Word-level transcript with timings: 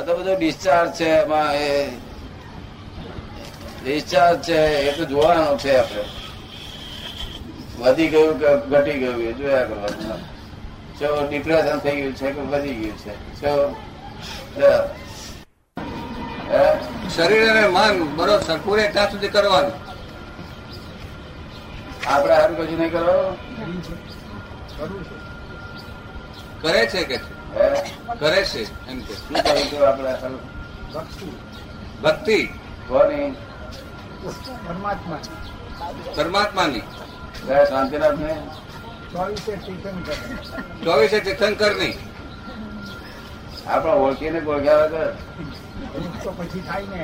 આ 0.00 0.04
તો 0.06 0.12
બધો 0.16 0.34
ડિસ્ચાર્જ 0.34 0.90
છે 0.98 1.08
એમાં 1.14 1.54
એ 1.54 1.70
ડિસ્ચાર્જ 3.82 4.38
છે 4.46 4.58
એ 4.88 4.92
તો 4.96 5.04
જોવાનું 5.04 5.58
છે 5.58 5.72
આપણે. 5.78 6.04
વધી 7.80 8.08
ગયું 8.12 8.38
કે 8.40 8.50
ઘટી 8.70 8.98
ગયું 9.00 9.20
એ 9.22 9.32
જોયા 9.32 9.64
કરવાનું. 9.64 10.22
જો 11.00 11.08
ડિપ્રેશન 11.26 11.78
થઈ 11.84 11.96
ગયું 12.00 12.14
છે 12.20 12.28
કે 12.36 12.40
વધી 12.52 12.76
ગયું 12.80 12.96
છે? 13.02 13.12
જો 13.40 13.52
શરીર 17.16 17.44
અને 17.50 17.64
મન 17.76 17.94
બરો 18.16 18.38
સરખું 18.46 18.80
ત્યાં 18.92 19.10
સુધી 19.10 19.32
કરવાનું. 19.34 19.76
આપણે 22.06 22.34
હારું 22.34 22.56
કશું 22.56 22.78
નહીં 22.78 22.92
કરવાનું? 22.92 23.36
કરે 26.62 26.82
છે 26.94 27.04
કે? 27.04 27.20
કરે 27.52 28.42
છે 28.44 28.62
એમ 28.86 28.98
કે 29.00 29.14
શું 29.14 29.34
કરું 29.36 29.64
છું 29.64 29.82
આપણે 29.82 30.10
હારું? 30.12 30.40
ભક્તિ 32.02 32.38
કોની 32.88 33.28
પરમાત્મા 34.64 35.18
પરમાત્માની 36.16 36.82
ગયા 37.42 37.66
શાંતિનાથ 37.66 38.20
ને 38.20 38.34
ચોવીસે 39.12 39.52
તીર્થંકર 39.58 40.16
ચોવીસે 40.84 41.18
તીર્થંકરની 41.20 41.94
આપણે 43.66 43.92
ઓળખીને 43.98 44.38
ઓળખ્યા 44.46 44.86
વગર 44.86 45.08
અમુક 45.90 46.14
તો 46.22 46.30
પછી 46.32 46.62
થાય 46.62 46.86
ને 46.88 47.02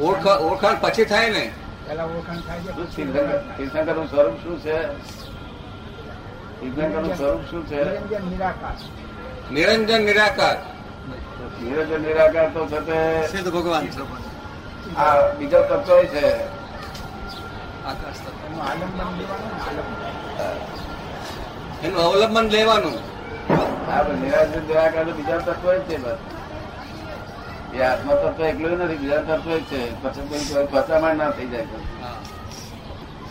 ઓળખ 0.00 0.26
ઓળખાણ 0.42 0.80
પછી 0.80 1.06
થાય 1.06 1.30
ને 1.30 1.44
પેલા 1.86 2.06
ઓળખાણ 2.08 2.42
થાય 2.42 2.60
છે 2.62 2.72
શું 2.72 2.88
તીર્થંકર 2.96 3.38
તીર્થંકરનું 3.56 4.08
સ્વરૂપ 4.08 4.36
શું 4.42 4.56
છે? 4.62 4.76
તીર્થંકરનું 6.74 7.14
સ્વરૂપ 7.16 7.42
શું 7.50 7.62
છે? 7.68 7.80
નિરંજન 7.84 8.24
નિરાકાર. 8.30 8.76
નિરંજન 9.54 10.02
નિરાકાર. 10.08 10.58
નિરંજન 11.62 12.00
નિરાકાર 12.06 12.48
તો 12.54 12.60
છે 12.70 12.80
તે 12.86 12.98
સિદ્ધ 13.32 13.50
ભગવાન 13.54 13.84
આ 14.96 15.16
બીજો 15.38 15.60
તત્વ 15.70 15.98
છે. 16.12 16.26
એનું 18.46 18.62
આલંબન 18.68 19.08
લેવાનું 19.18 19.50
ને 19.52 19.58
આલંબન. 19.66 20.00
એનું 21.84 22.00
અવલંબન 22.06 22.46
લેવાનું. 22.54 22.96
આ 23.90 24.02
નિરાજન 24.22 24.62
નિરાકાર 24.68 25.04
તો 25.04 25.12
બીજા 25.18 25.40
તત્વ 25.48 25.66
જ 25.72 25.78
છે 25.88 25.96
બસ. 26.04 26.18
એ 27.74 27.82
આત્મા 27.90 28.14
તત્વ 28.22 28.42
એકલું 28.44 28.78
નથી 28.78 29.00
બીજા 29.02 29.22
તત્વ 29.28 29.50
જ 29.58 29.62
છે. 29.70 29.80
પછી 30.02 30.26
કોઈ 30.28 30.66
ફસામણ 30.72 31.16
ના 31.16 31.30
થઈ 31.36 31.48
જાય. 31.52 31.66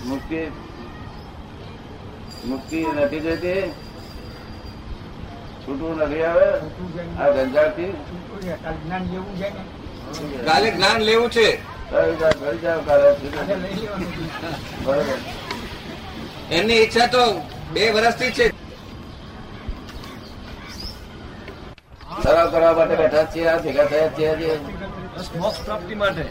મુક્તિ 0.06 0.40
મુક્તિ 2.48 2.86
નથી 2.96 3.20
જતી 3.20 3.62
છૂટવું 5.64 5.98
નથી 5.98 6.24
આવે. 6.24 6.48
આ 7.20 7.28
છૂટું 8.08 8.42
છે 8.42 8.54
કાલ 8.64 8.76
જ્ઞાન 8.84 9.04
જેવું 9.08 9.34
છે. 9.38 9.50
ને 9.50 10.44
કાલે 10.46 10.72
જ્ઞાન 10.72 11.02
લેવું 11.02 11.30
છે 11.30 11.48
એમની 16.50 16.74
ઈચ્છા 16.74 17.08
તો 17.08 17.42
બે 17.74 17.92
વર્ષથી 17.92 18.32
છે. 18.32 18.46
સરાવ 22.24 22.52
કરવા 22.52 22.74
માટે 22.74 22.96
બેઠા 22.96 23.26
છીએ 23.26 23.48
આ 23.48 23.58
ભેગા 23.58 23.86
થયા 23.86 24.10
છીએ 24.10 24.30
આજે. 24.30 24.60
મોક્ષ 25.40 25.60
પ્રાપ્તિ 25.66 25.96
માટે. 25.96 26.26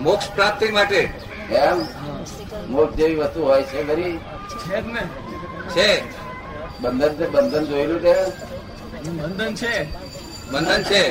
મોક્ષ 0.00 0.30
પ્રાપ્તિ 0.30 0.68
માટે. 0.68 1.00
એમ? 1.50 1.78
મોક્ષ 2.68 2.96
જેવી 2.96 3.14
વસ્તુ 3.14 3.44
હોય 3.44 3.62
છે 3.62 3.84
ખરી? 3.84 4.18
છે 4.68 4.80
જ 4.82 4.86
ને. 4.86 5.02
છે? 5.74 5.88
બંધન 6.82 7.12
છે 7.18 7.26
બંધન 7.34 7.64
જોયેલું 7.70 8.00
છે? 8.04 8.14
બંધન 9.18 9.52
છે. 9.54 9.74
બંધન 10.52 10.82
છે? 10.88 11.02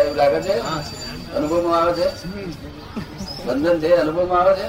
એવું 0.00 0.16
લાગે 0.16 0.40
છે? 0.46 0.54
અનુભવમાં 1.36 1.78
આવે 1.80 1.92
છે? 1.98 2.08
બંધન 3.46 3.76
છે 3.82 3.90
અનુભવમાં 4.02 4.40
આવે 4.40 4.52
છે? 4.58 4.66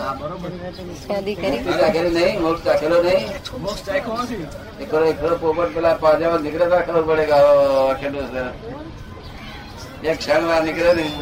રાખેલી 1.82 2.14
નહીં 2.18 2.36
મોક્ષ 2.42 2.66
રાખેલો 2.68 2.98
નહીં. 3.04 3.28
મોક્ષ 3.66 3.82
ચાખ્યો 3.88 4.18
નથી. 4.24 4.46
એકલો 4.84 5.06
એકલો 5.12 5.36
પોપટ 5.44 5.70
પેલા 5.76 5.96
પાજામાં 6.04 6.42
નીકળે 6.44 6.66
તો 6.72 6.78
ખબર 6.88 7.04
પડે 7.08 7.26
કે 7.30 7.38
એક 10.12 10.18
ક્ષણ 10.20 10.44
વાર 10.50 10.62
નીકળે 10.64 10.92
નહીં. 11.00 11.14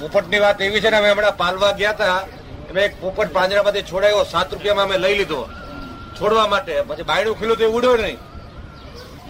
પોપટની 0.00 0.42
વાત 0.44 0.58
એવી 0.60 0.82
છે 0.82 0.90
ને 0.90 0.96
અમે 0.96 1.08
હમણાં 1.12 1.36
પાલવા 1.42 1.72
ગયા 1.80 1.96
હતા. 1.96 2.20
અમે 2.70 2.80
એક 2.86 2.94
પોપટ 3.00 3.30
પાંજરામાંથી 3.36 3.88
છોડાયો 3.90 4.24
સાત 4.32 4.48
રૂપિયામાં 4.52 4.88
અમે 4.90 4.98
લઈ 5.04 5.16
લીધો. 5.20 5.40
છોડવા 6.18 6.48
માટે. 6.48 6.74
પછી 6.88 7.06
બાયણું 7.10 7.36
ખુલ્યું 7.40 7.58
તો 7.60 7.66
ઉડ્યો 7.78 7.96
નહીં. 8.02 8.18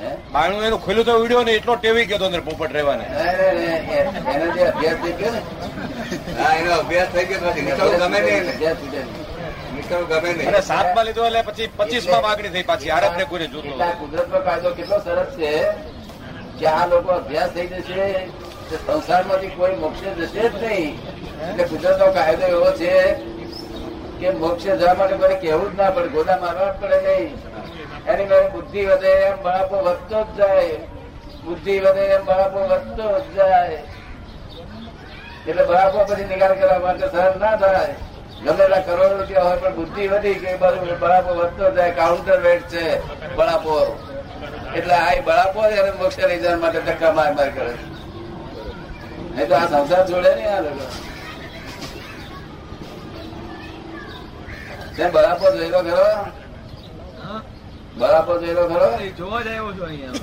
હે? 0.00 0.10
બાયણું 0.34 0.64
એનું 0.68 0.80
ખુલ્યું 0.86 1.06
તો 1.08 1.14
ઉડ્યો 1.24 1.42
નહીં 1.44 1.58
એટલો 1.60 1.74
ટેવી 1.76 2.06
ગયો 2.10 2.26
અંદર 2.28 2.42
પોપટ 2.48 2.72
રહેવાને. 2.76 3.04
એનો 4.32 4.46
જે 4.56 4.62
અભ્યાસ 4.66 4.98
થઈ 5.02 5.14
ગયો 5.20 5.32
એનો 6.58 6.72
અભ્યાસ 6.74 7.10
થઈ 7.12 7.26
ગયો 7.28 7.40
ગમે 10.10 10.30
નહીં 10.32 10.48
અને 10.48 10.60
સાતમાં 10.62 11.04
લીધો 11.06 11.22
એટલે 11.28 11.42
પછી 11.48 11.68
પચીસમાં 11.78 12.22
માગણી 12.22 12.52
થઈ 12.54 12.66
પાછી. 12.70 12.90
આરબ 12.90 13.12
ને 13.18 13.24
કોઈ 13.24 13.48
જોતો 13.48 13.70
કુદરતનો 14.00 14.38
કાયદો 14.46 14.70
કેટલો 14.78 14.96
સરસ 15.00 15.30
છે 15.36 15.52
કે 16.58 16.66
આ 16.68 16.84
લોકો 16.86 17.10
અભ્યાસ 17.12 17.50
થઈ 17.54 17.68
જશે 17.72 18.04
સંસારમાંથી 18.76 19.48
કોઈ 19.48 19.76
મોક્ષે 19.76 20.10
જશે 20.14 20.48
જ 20.48 20.54
નહીં. 20.64 20.98
એટલે 21.50 21.64
ગુજરાતનો 21.64 22.06
કાયદો 22.12 22.47
એવો 22.47 22.70
છે 22.81 22.92
કે 24.20 24.31
મોક્ષે 24.31 24.76
જવા 24.76 24.94
માટે 24.94 25.14
મને 25.14 25.34
કહેવું 25.34 25.72
જ 25.72 25.78
ના 25.78 25.91
પડે, 25.91 26.08
ગોદા 26.08 26.36
મારવા 26.36 26.72
જ 26.72 26.76
પડે 26.81 26.98
નહીં. 27.06 27.31
એની 28.06 28.26
મારે 28.26 28.48
બુદ્ધિ 28.48 28.84
વધે 28.86 29.12
એમ 29.28 29.42
બળાપો 29.42 29.76
વધતો 29.86 30.19
જ 30.25 30.38
જાય. 30.38 30.76
બુદ્ધિ 31.44 31.78
વધે 31.81 32.04
એમ 32.16 32.25
બળાપો 32.25 32.60
વધતો 32.70 33.06
જ 33.19 33.36
જાય. 33.36 33.81
એટલે 35.48 35.62
બળાપો 35.64 35.98
પછી 36.08 36.25
નિકાલ 36.25 36.54
કરવા 36.54 36.78
માટે 36.78 37.06
સહન 37.06 37.41
ના 37.41 37.56
થાય. 37.56 37.94
ગમે 38.44 38.64
એટલા 38.64 38.81
કરોડ 38.81 39.12
રૂપિયા 39.20 39.42
હોય 39.42 39.56
પણ 39.56 39.75
બુદ્ધિ 39.75 40.08
વધી 40.08 40.34
કે 40.34 40.56
બળાપો 40.56 41.34
વધતો 41.34 41.70
જાય. 41.76 41.91
કાઉન્ટર 41.91 42.41
વેટ 42.41 42.62
છે 42.62 42.84
બળાપો 43.37 43.76
એટલે 44.75 44.94
આ 44.94 45.22
બળાપો 45.25 45.60
એને 45.66 45.91
મોક્ષ 46.02 46.19
લઈ 46.19 46.56
માટે 46.56 46.81
ધક્કા 46.81 47.12
માર 47.12 47.32
માર 47.34 47.50
કરે 47.50 47.72
છે. 47.72 47.89
નહીં 49.40 49.48
તો 49.48 49.54
આ 49.56 49.66
સંસાર 49.68 50.04
જોડે 50.08 50.30
નહીં 50.36 50.52
આ 50.54 50.60
લોકો 50.60 50.84
તે 54.96 55.04
બરાબર 55.14 55.50
જોયેલો 55.56 55.80
ખરો? 55.84 56.06
બરાબર 57.98 58.36
જોયેલો 58.40 58.64
ખરો? 58.68 58.88
જોવા 59.18 59.42
જ 59.42 59.48
આવ્યો 59.48 59.72
છું 59.72 59.86
અહીંયા. 59.88 60.16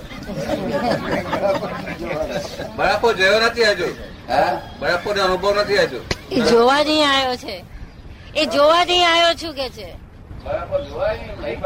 બરાબર 2.78 3.12
જોયો 3.16 3.40
નથી 3.48 3.66
હજુ. 3.72 3.88
હા? 4.28 4.52
બળાપો 4.80 5.14
નો 5.14 5.24
અનુભવ 5.24 5.62
નથી 5.62 5.78
હજુ. 5.78 6.00
એ 6.32 6.42
જોવા 6.42 6.84
જ 6.84 6.90
આવ્યો 7.04 7.38
છે. 7.38 7.56
એ 8.34 8.46
જોવા 8.48 8.86
જ 8.86 8.92
અહીં 8.92 9.08
આવ્યો 9.08 9.34
છું 9.36 9.54
કે 9.56 9.70
છે. 9.70 9.90
નહીં. 11.42 11.60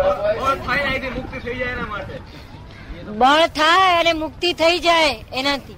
મુક્તિ 1.15 1.39
થઈ 1.39 1.57
જાય 1.59 1.71
એના 1.73 1.87
માટે. 1.87 2.15
બળ 3.19 3.43
થાય 3.53 3.99
અને 3.99 4.13
મુક્તિ 4.13 4.49
થઈ 4.53 4.79
જાય 4.79 5.15
એનાથી 5.31 5.77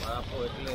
બાપો 0.00 0.36
એટલે 0.46 0.72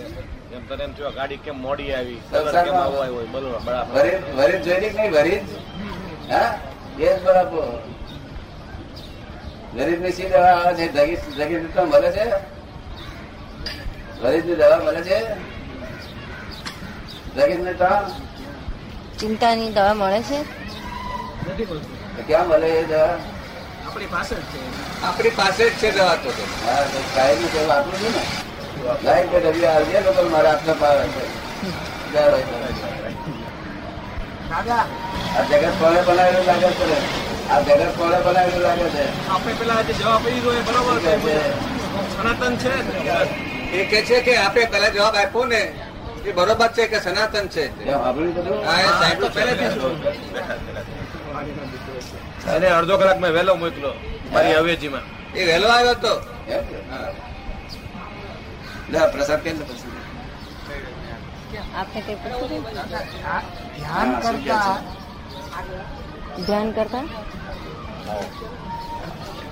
એમ 0.56 0.61
તને 0.72 0.84
એમ 0.84 0.94
થયું, 0.98 1.14
ગાડી 1.16 1.38
કેમ 1.46 1.58
મોડી 1.68 1.94
આવી? 2.00 2.20
કેમ 2.32 2.76
આવો 2.82 2.98
આવ્યો? 3.04 3.26
બોલો 3.34 3.50
બરાબર. 3.66 4.06
વરીદ 4.38 4.62
જોઈ 4.68 4.80
કે 4.84 4.90
નહીં 4.98 5.12
વરીદ 5.16 5.46
હા? 6.32 6.50
એ 7.00 7.08
જ 7.08 7.18
બરાબર. 7.26 7.66
ગરીબની 9.76 10.14
સી 10.18 10.30
દવા 10.32 10.54
આવે 10.54 10.72
છે 10.80 10.88
જગીર 10.96 11.20
જગીર 11.38 11.64
તો 11.76 11.86
મળે 11.92 12.10
છે? 12.18 12.26
ગરીબની 14.22 14.56
દવા 14.62 14.80
મળે 14.86 15.02
છે? 15.10 15.20
જગીર 17.36 17.60
ને 17.66 17.74
તો 17.82 17.92
ચિંતાની 19.20 19.72
દવા 19.72 19.94
મળે 19.94 20.22
છે? 20.30 20.40
ક્યાં 22.28 22.48
મળે 22.48 22.70
એ 22.80 22.86
દવા? 22.86 23.12
આપણી 23.88 24.10
પાસે 24.16 24.36
જ 24.36 24.44
છે. 24.52 24.60
આપણી 25.04 25.34
પાસે 25.42 25.64
જ 25.66 25.74
છે 25.82 25.92
દવા 25.98 26.16
તો 26.24 26.30
કાયમી 27.16 27.50
કહેવું 27.54 27.76
આપવું 27.76 28.00
છે 28.02 28.10
ને? 28.16 28.24
લાઈન 29.06 29.28
કે 29.32 29.38
રવિ 29.46 29.64
આવજે 29.66 30.00
લોકો 30.06 30.22
મારે 30.34 30.48
આપને 30.52 30.74
પાવે 30.82 31.04
છે. 31.14 31.24
જય 32.14 32.24
ભાઈ. 32.32 32.46
આ 34.52 35.44
જગત 35.50 35.74
કોને 35.80 36.00
બનાવેલું 36.08 36.46
લાગે 36.46 36.70
છે 36.80 36.88
આ 37.52 37.60
જગત 37.62 37.92
કોને 37.98 38.18
બનાવેલું 38.26 38.62
લાગે 38.62 38.88
છે? 38.96 39.04
આપણે 39.30 39.54
પેલા 39.60 39.84
જવાબ 39.90 40.14
આપી 40.14 40.34
દીધો 40.34 40.52
એ 40.52 40.62
બરોબર 40.68 40.98
છે. 41.04 41.14
છે 41.26 41.36
સનાતન 42.14 42.54
છે. 42.58 42.74
એ 43.74 43.86
કે 43.86 44.00
છે 44.04 44.18
કે 44.22 44.34
આપણે 44.38 44.66
પહેલા 44.68 44.90
જવાબ 44.90 45.16
આપ્યો 45.16 45.46
ને 45.46 45.62
એ 46.26 46.32
બરોબર 46.34 46.70
છે 46.76 46.84
કે 46.88 46.98
સનાતન 47.00 47.46
છે? 47.50 47.64
એને 52.56 52.68
અડધો 52.70 52.98
કલાક 52.98 53.20
મેં 53.20 53.32
વહેલો 53.34 53.56
મોકલો 53.56 53.92
મારી 54.34 54.56
અવેજીમાં. 54.56 55.06
એ 55.36 55.46
વહેલો 55.46 55.68
આવ્યો 55.70 55.96
તો? 55.96 56.14
પ્રસાદ 58.92 59.42
કેમ 59.44 59.58
ધ્યાન 63.74 64.12
કરતા 64.22 64.78
ધ્યાન 66.40 66.70
કરતા? 66.74 67.04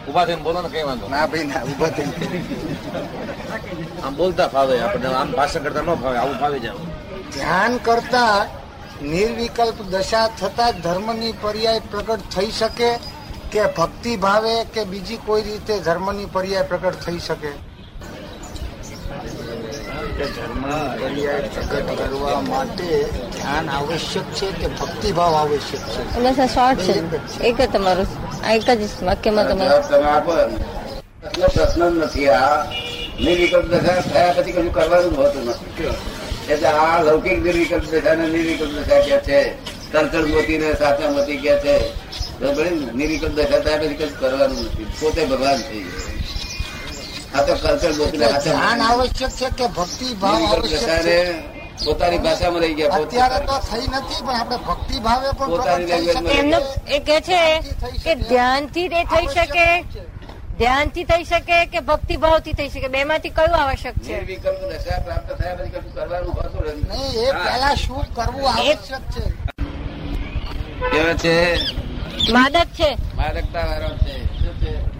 ઊભા 0.07 0.25
થઈને 0.25 0.44
બોલો 0.44 0.59
ને 0.62 0.69
કઈ 0.69 0.83
વાંધો 0.83 1.06
ના 1.09 1.25
ભાઈ 1.27 1.47
ના 1.47 1.63
ઊભા 1.63 1.91
થઈ 1.91 2.07
આમ 4.03 4.13
બોલતા 4.15 4.50
ફાવે 4.50 4.75
આપણે 4.81 5.07
આમ 5.13 5.30
ભાષણ 5.31 5.63
કરતા 5.63 5.83
ન 5.83 5.89
ફાવે 5.97 6.18
આવું 6.18 6.38
ફાવી 6.39 6.62
જાવ 6.62 6.77
ધ્યાન 7.33 7.74
કરતા 7.80 8.35
નિર્વિકલ્પ 9.03 9.80
દશા 9.92 10.27
થતા 10.35 10.69
જ 10.71 10.77
ધર્મની 10.81 11.33
પર્યાય 11.42 11.81
પ્રગટ 11.92 12.24
થઈ 12.35 12.51
શકે 12.51 12.89
કે 13.51 13.62
ભક્તિ 13.77 14.13
ભાવે 14.18 14.56
કે 14.74 14.81
બીજી 14.85 15.19
કોઈ 15.25 15.44
રીતે 15.44 15.75
ધર્મની 15.80 16.27
પર્યાય 16.27 16.69
પ્રગટ 16.71 17.00
થઈ 17.06 17.19
શકે? 17.19 17.51
ધર્મની 20.25 21.21
ધર્મ 21.21 21.48
પ્રગટ 21.48 21.98
કરવા 21.98 22.39
માટે 22.42 23.04
ધ્યાન 23.04 23.69
આવશ્યક 23.69 24.24
છે 24.24 24.51
કે 24.51 24.68
ભક્તિભાવ 24.68 25.33
આવશ્યક 25.33 25.81
છે? 25.81 26.19
બસ 26.19 26.39
આ 26.39 26.45
શોર્ટ 26.45 26.80
છે. 26.80 27.44
એક 27.44 27.62
જ 27.62 27.74
તમારું 27.74 28.07
એક 28.51 28.69
જ 28.69 29.04
વાક્યમાં 29.04 29.50
તમારું. 29.50 29.81
પ્રશ્ન 31.21 31.48
પ્રશ્ન 31.48 31.89
જ 31.89 32.04
નથી. 32.04 32.30
આ 32.30 32.63
નિર્વિકલ્પ 33.19 33.66
દશા 33.66 34.01
થયા 34.01 34.33
પછી 34.33 34.51
કશું 34.51 34.74
કરવાનું 34.74 35.18
હોતું 35.18 35.45
નથી. 35.45 35.88
એટલે 36.50 36.68
આ 36.68 37.04
લૌકિક 37.04 37.44
નિર્વિકલ્પ 37.44 37.83
દશા 37.83 38.13
ને 38.13 38.27
નિર્વિકલ્પ 38.27 38.71
દશા 38.71 39.00
કે 39.00 39.18
છે? 39.18 39.42
તરતર 39.92 40.25
મોતી 40.25 40.57
ને 40.57 40.74
સાચા 40.74 41.10
મોતી 41.10 41.38
કે 41.38 41.60
છે? 41.60 41.75
નિર્વિકલ્પ 42.95 43.31
દશા 43.31 43.60
થયા 43.60 43.77
પછી 43.77 43.94
કશું 43.94 44.19
કરવાનું 44.19 44.66
નથી. 44.66 44.86
પોતે 45.00 45.25
ભગવાન 45.25 45.57
થઈ 45.57 45.80
ગયો 45.80 46.08
આ 47.39 47.45
તો 47.47 47.53
કલ્ચર 47.56 47.94
ધ્યાન 48.44 48.81
આવશ્યક 48.81 49.31
છે 49.31 49.50
કે 49.57 49.68
ભક્તિ 49.77 50.07
ભાવ 50.15 50.44
આવશ્યક 50.45 51.01
છે. 51.03 51.18
પોતાની 51.86 52.19
ભાષામાં 52.19 52.62
રહી 52.62 52.75
ગયા 52.75 52.97
અત્યારે 53.00 53.39
તો 53.45 53.56
થઈ 53.69 53.88
નથી 53.88 54.21
પણ 54.25 54.36
આપણે 54.36 54.57
ભક્તિ 54.68 54.97
ભાવે 55.00 55.30
પણ 55.31 55.47
પોતાની 55.47 55.91
એમનું 56.39 56.63
એ 56.88 57.00
કે 57.00 57.18
છે 57.21 57.41
કે 58.03 58.15
ધ્યાનથી 58.24 58.88
એ 58.94 59.03
થઈ 59.03 59.27
શકે 59.27 59.68
ધ્યાનથી 60.57 61.06
થઈ 61.06 61.24
શકે 61.24 61.57
કે 61.65 61.80
ભક્તિભાવથી 61.81 62.53
થઈ 62.53 62.69
શકે? 62.69 62.88
બે 62.88 63.03
માંથી 63.03 63.30
કયું 63.30 63.56
આવશ્યક 63.56 63.95
છે? 64.03 64.15
પહેલા 67.35 67.75
શું 67.75 68.03
કરવું 68.15 68.50
આવશ્યક 68.50 69.03
છે. 69.13 69.24
કેવા 70.92 71.13
છે? 71.13 71.35
માદક 72.33 72.69
છે. 72.77 72.89
માદકતા 73.15 73.65
વાળો 73.65 73.89
છે. 74.03 74.15
શું 74.38 74.56
છે? 74.62 74.98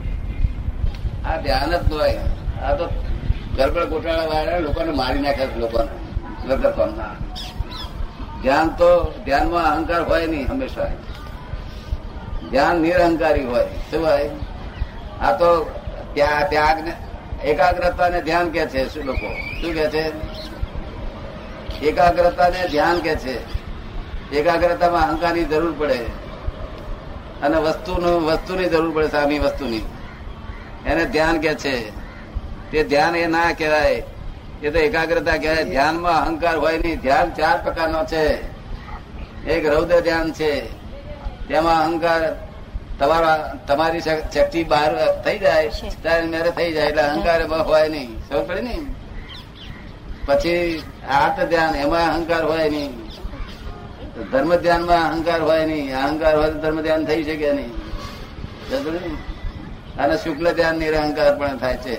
આ 1.30 1.42
ધ્યાન 1.42 1.78
જ 1.78 1.92
હોય. 1.92 2.20
આ 2.64 2.74
તો 2.74 2.86
ગરબડ 3.58 3.84
ગોટાળા 3.84 4.26
વાળા 4.26 4.60
લોકોને 4.60 4.92
મારી 4.92 5.20
નાખે 5.20 5.48
છે 5.48 5.60
લોકોને. 5.60 6.56
ધ્યાન 8.42 8.70
તો 8.70 9.14
ધ્યાનમાં 9.26 9.64
અહંકાર 9.64 10.02
હોય 10.02 10.28
નહીં 10.28 10.48
હંમેશા. 10.48 10.86
ધ્યાન 12.52 12.76
નિરહંકારી 12.76 13.46
હોય. 13.46 13.66
શું 13.66 14.06
હોય? 14.06 14.30
આ 15.22 15.32
તો 15.32 15.72
ત્યાં 16.14 16.50
ત્યાગ 16.50 16.80
ને 16.80 16.94
એકાગ્રતા 17.44 18.10
ને 18.10 18.22
ધ્યાન 18.22 18.50
કે 18.50 18.66
છે 18.66 18.94
શું 18.94 19.04
લોકો? 19.04 19.28
શું 19.62 19.74
કે 19.74 19.90
છે? 19.90 20.12
એકાગ્રતા 21.86 22.50
ને 22.50 22.68
ધ્યાન 22.68 23.00
કે 23.00 23.16
છે? 23.16 23.60
એકાગ્રતામાં 24.32 25.02
અહંકારની 25.02 25.44
જરૂર 25.44 25.76
પડે. 25.78 26.30
અને 27.44 27.58
વસ્તુનું 27.58 28.26
વસ્તુની 28.26 28.70
જરૂર 28.70 28.96
પડે 28.96 29.08
સામી 29.08 29.40
વસ્તુની. 29.40 29.82
એને 30.86 31.06
ધ્યાન 31.06 31.40
કે 31.40 31.56
છે. 31.56 31.90
તે 32.72 32.84
ધ્યાન 32.84 33.16
એ 33.16 33.28
ના 33.28 33.54
કહેવાય. 33.54 34.04
એ 34.64 34.70
તો 34.70 34.80
એકાગ્રતા 34.80 35.38
કહેવાય. 35.38 35.64
ધ્યાનમાં 35.64 36.26
અહંકાર 36.26 36.58
હોય 36.58 36.78
નહીં. 36.78 37.00
ધ્યાન 37.00 37.30
ચાર 37.30 37.62
પ્રકારનો 37.64 38.06
છે. 38.06 38.50
એક 39.48 39.66
રૌદ્ર 39.66 40.00
ધ્યાન 40.00 40.32
છે. 40.32 40.62
તેમાં 41.48 41.84
અહંકાર 41.84 42.50
તમારા 43.00 43.54
તમારી 43.68 44.00
શક- 44.00 44.34
શક્તિ 44.34 44.64
બહાર 44.64 45.22
થઈ 45.22 45.40
જાય. 45.40 45.72
ત્યારે 46.02 46.22
મેરે 46.22 46.52
થઈ 46.52 46.74
જાય. 46.74 46.88
એટલે 46.88 47.02
અહંકાર 47.02 47.42
એમાં 47.42 47.68
હોય 47.68 47.90
નહીં. 47.90 48.20
સમજ 48.20 48.48
પડે 48.48 48.62
ને 48.62 48.86
પછી 50.26 50.84
આર્ત 51.10 51.50
ધ્યાન 51.50 51.76
એમાં 51.76 52.14
અહંકાર 52.14 52.46
હોય 52.46 52.70
નહીં. 52.70 52.98
ધર્મ 54.32 54.56
ધ્યાનમાં 54.56 55.10
અહંકાર 55.10 55.42
હોય 55.42 55.66
નહીં. 55.66 55.98
અહંકાર 55.98 56.38
હોય 56.38 56.48
તો 56.48 56.60
ધર્મ 56.60 56.82
ધ્યાન 56.82 57.06
થઈ 57.06 57.24
શકે 57.24 57.54
નહીં? 57.54 57.70
અને 60.00 60.16
શુક્લ 60.18 60.52
ધ્યાન 60.54 60.76
નિરહંકાર 60.76 61.32
પણ 61.38 61.58
થાય 61.58 61.78
છે. 61.78 61.96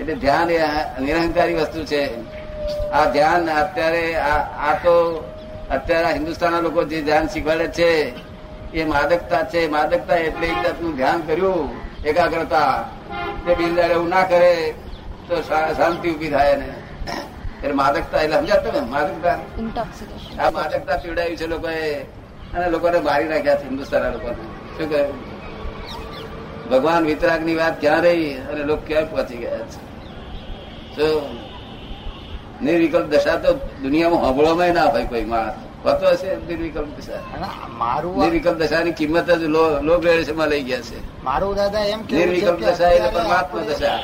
એટલે 0.00 0.14
ધ્યાન 0.14 0.50
એ 0.50 0.58
નિરહંકારી 1.00 1.54
વસ્તુ 1.54 1.84
છે. 1.84 2.02
આ 2.90 3.04
ધ્યાન 3.10 3.50
અત્યારે 3.50 4.04
આ 4.68 4.72
તો 4.84 4.94
અત્યારે 5.70 6.12
હિન્દુસ્તાનના 6.12 6.60
લોકો 6.60 6.84
જે 6.84 7.02
ધ્યાન 7.02 7.26
શીખવાડે 7.28 7.66
છે 7.68 7.90
એ 8.74 8.84
માદકતા 8.84 9.42
છે. 9.44 9.68
માદકતા 9.68 10.16
એટલે 10.16 10.46
એક 10.46 10.58
જાતનું 10.64 10.96
ધ્યાન 10.96 11.20
કર્યું 11.20 11.70
એકાગ્રતા. 12.04 12.72
તે 13.46 13.54
બિલદાર 13.54 13.90
એવું 13.90 14.08
ના 14.08 14.22
કરે 14.22 14.74
તો 15.28 15.40
શાંતિ 15.42 16.10
ઊભી 16.10 16.30
થાય 16.30 16.56
ને 16.56 16.68
એટલે 17.62 17.72
માદકતા 17.74 18.20
એટલે 18.22 18.36
સમજાતો 18.36 18.72
ને 18.72 18.80
માદકતા. 18.80 19.38
આ 20.42 20.50
માદકતા 20.50 20.96
પીવડાવી 20.96 21.36
છે 21.36 21.46
લોકોએ. 21.46 21.92
અને 22.54 22.66
લોકોને 22.70 22.98
મારી 23.00 23.24
નાખ્યા 23.24 23.56
છે 23.56 23.68
હિન્દુસ્તાનના 23.68 24.10
લોકોને. 24.10 24.42
શું 24.76 24.90
કહ્યું? 24.90 25.35
ભગવાન 26.70 27.04
વિતરાગની 27.04 27.54
વાત 27.54 27.80
ક્યાં 27.80 28.02
રહી 28.02 28.34
અને 28.34 28.64
લોકો 28.64 28.82
ક્યાં 28.86 29.10
પહોંચી 29.10 29.36
ગયા 29.36 29.58
છે? 29.58 29.86
તો 30.96 31.36
નિર્વિકલ્પ 32.62 33.06
દશા 33.06 33.36
તો 33.36 33.52
દુનિયામાં 33.52 34.20
સાંભળવામાં 34.20 34.74
ના 34.74 34.84
હોય 34.84 35.06
કોઈ 35.06 35.24
માણસ. 35.24 35.54
હોતો 35.84 36.08
હશે 36.08 36.34
નિર્વિકલ્પ 36.34 36.86
દશા. 36.98 37.46
મારું 37.68 38.22
નિર્વિકલ્પ 38.22 38.56
દશાની 38.56 38.92
કિંમત 38.92 39.30
જ 39.30 39.42
લો- 39.42 39.82
લોક 39.82 40.04
લઈ 40.38 40.62
ગયા 40.62 40.80
છે. 40.80 41.24
મારું 41.24 41.56
દાદા 41.56 41.80
એમ 41.80 42.00
નિર્વિકલ્પ 42.12 42.60
દશા 42.60 42.88
એટલે 42.88 43.10
પરમાત્મા 43.10 43.60
દશા. 43.60 43.98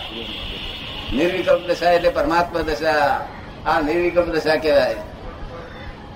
નિર્વિકલ્પ 1.13 1.69
દશા 1.69 1.91
એટલે 1.91 2.09
પરમાત્મા 2.09 2.61
દશા. 2.61 3.21
આ 3.67 3.81
નિર્વિકલ્પ 3.81 4.27
દશા 4.27 4.57
કહેવાય. 4.57 4.95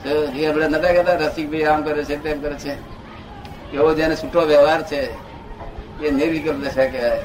તો 0.05 0.09
એ 0.09 0.47
આપણે 0.47 0.69
નતા 0.69 0.93
કહેતા 0.93 1.13
રસિકભાઈ 1.13 1.63
આમ 1.63 1.83
કરે 1.83 2.05
છે 2.05 2.23
તેમ 2.23 2.43
કરે 2.43 2.55
છે. 2.55 2.73
એવો 3.73 3.95
જેને 3.95 4.17
છૂટો 4.17 4.41
વ્યવહાર 4.41 4.83
છે 4.83 5.26
એ 6.03 6.11
નિર્વિકલ્પ 6.11 6.57
દશા 6.57 6.87
કહેવાય 6.87 7.23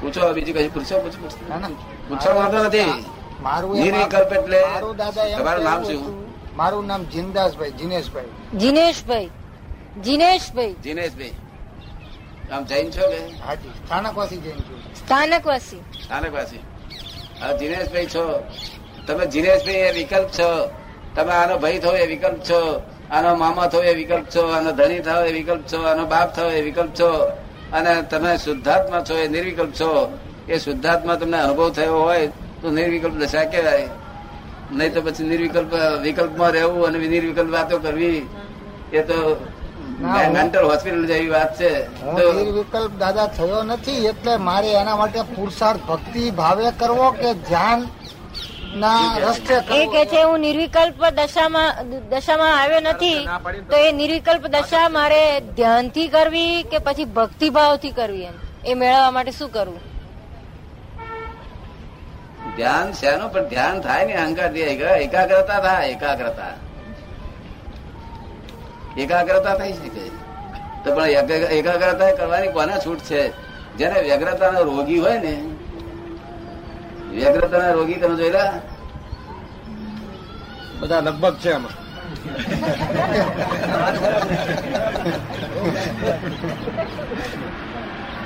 પૂછો 0.00 0.32
બીજું 0.32 0.54
કઈ 0.54 0.68
પૂછો 0.68 0.98
પૂછો 2.08 2.34
માંગતો 2.34 2.64
નથી. 2.64 3.04
મારું 3.42 3.76
નિર્વિકલ્પ 3.76 4.32
એટલે 4.32 4.60
મારું 4.66 4.96
દાદા 4.96 5.24
એમ 5.24 5.38
તમારું 5.38 5.64
નામ 5.64 5.82
શું? 5.82 6.02
મારું 6.56 6.86
નામ 6.86 7.04
જિંદાસભાઈ 7.04 7.70
જીનેશભાઈ. 7.70 8.24
જીનેશભાઈ. 8.58 9.30
જીનેશભાઈ. 10.04 10.72
જિનેશભાઈ. 10.72 11.32
આમ 12.52 12.64
જૈન 12.64 12.90
છો 12.90 13.10
કે? 13.10 13.20
હાજી 13.46 13.68
સ્થાનકવાસી 13.68 14.36
જૈન 14.36 14.56
છું. 14.56 14.78
સ્થાનકવાસી. 14.94 15.80
સ્થાનકવાસી. 16.04 16.60
હા 17.40 17.52
દિનેશભાઈ 17.52 18.06
છો. 18.06 18.42
તમે 19.06 19.26
દિનેશભાઈ 19.26 19.74
એ 19.74 19.92
વિકલ્પ 19.92 20.28
છો. 20.28 20.70
તમે 21.14 21.32
આનો 21.32 21.58
ભાઈ 21.58 21.78
થો 21.78 21.90
એ 21.96 22.06
વિકલ્પ 22.06 22.38
છો. 22.50 22.82
આનો 23.12 23.30
મામા 23.42 23.68
થયો 23.72 23.84
એ 23.90 23.94
વિકલ્પ 24.00 24.26
છો 24.34 24.42
આનો 24.56 24.70
ધણી 24.78 25.02
થાવ 25.06 25.22
એ 25.30 25.32
વિકલ્પ 25.38 25.62
છો 25.70 25.78
આનો 25.90 26.04
બાપ 26.12 26.28
થાવ 26.36 26.50
એ 26.58 26.60
વિકલ્પ 26.68 26.92
છો 27.00 27.08
અને 27.72 27.92
તમે 28.10 28.32
શુદ્ધાત્મા 28.44 29.02
છો 29.08 29.14
એ 29.24 29.26
નિર્વિકલ્પ 29.28 29.72
છો. 29.80 29.90
એ 30.48 30.58
શુદ્ધાત્મા 30.58 31.16
તમને 31.20 31.38
અનુભવ 31.40 31.68
થયો 31.70 31.98
હોય 32.02 32.26
તો 32.60 32.70
નિર્વિકલ્પ 32.70 33.14
દશા 33.14 33.44
કહેવાય. 33.44 33.88
નહીં 34.72 34.92
તો 34.94 35.00
પછી 35.02 35.28
નિર્વિકલ્પ 35.32 35.72
વિકલ્પમાં 36.02 36.50
રહેવું 36.50 36.86
અને 36.86 36.98
નિર્વિકલ્પ 37.14 37.50
વાતો 37.52 37.76
કરવી 37.78 38.20
એ 38.92 39.02
તો 39.02 39.18
મેન્ટલ 40.34 40.64
હોસ્પિટલ 40.70 41.04
જેવી 41.06 41.28
વાત 41.28 41.50
છે. 41.60 41.72
નિર્વિકલ્પ 42.16 42.92
દાદા 42.98 43.28
થયો 43.38 43.62
નથી 43.62 44.06
એટલે 44.06 44.32
મારે 44.48 44.70
એના 44.80 44.96
માટે 44.96 45.20
પુરુષાર્થ 45.34 45.82
ભક્તિ 45.90 46.24
ભાવે 46.40 46.66
કરવો 46.80 47.08
કે 47.20 47.30
ધ્યાન 47.48 47.80
એ 49.74 49.86
કે 49.86 50.06
છે 50.06 50.22
હું 50.22 50.40
નિર્વિકલ્પ 50.40 51.04
દશામાં 51.10 51.90
દશામાં 52.08 52.62
આવ્યો 52.62 52.80
નથી 52.80 53.26
તો 53.70 53.76
એ 53.76 53.92
નિર્વિકલ્પ 53.92 54.46
દશા 54.46 54.88
મારે 54.88 55.40
ધ્યાનથી 55.40 56.08
કરવી 56.08 56.62
કે 56.62 56.78
પછી 56.78 57.04
ભક્તિભાવથી 57.04 57.90
કરવી 57.90 58.22
એમ? 58.22 58.32
એ 58.66 58.74
મેળવવા 58.74 59.10
માટે 59.10 59.30
શું 59.30 59.52
કરવું 59.52 59.80
ધ્યાન 62.56 62.92
શેનું 62.92 63.32
પણ 63.32 63.48
ધ્યાન 63.48 63.80
થાય 63.80 64.04
ને 64.04 64.14
અહંકાર 64.14 64.56
એકાગ્રતા 64.56 65.60
થાય 65.60 65.88
એકાગ્રતા. 65.88 66.52
એકાગ્રતા 68.98 69.54
થઈ 69.54 69.72
શકે. 69.72 70.08
તો 70.84 70.94
પણ 70.94 71.06
એકાગ્રતા 71.50 72.10
કરવાની 72.10 72.48
કોને 72.48 72.72
છૂટ 72.86 72.98
છે? 72.98 73.32
જેને 73.76 74.00
વ્યગ્રતાનો 74.00 74.62
રોગી 74.62 74.98
હોય 74.98 75.18
ને 75.18 75.44
વ્યગ્રતાના 77.14 77.76
રોગી 77.78 78.00
તમે 78.02 78.16
જોયેલા? 78.20 78.52
બધા 80.80 81.00
લગભગ 81.06 81.34
છે 81.42 81.50
આમાં. 81.52 81.76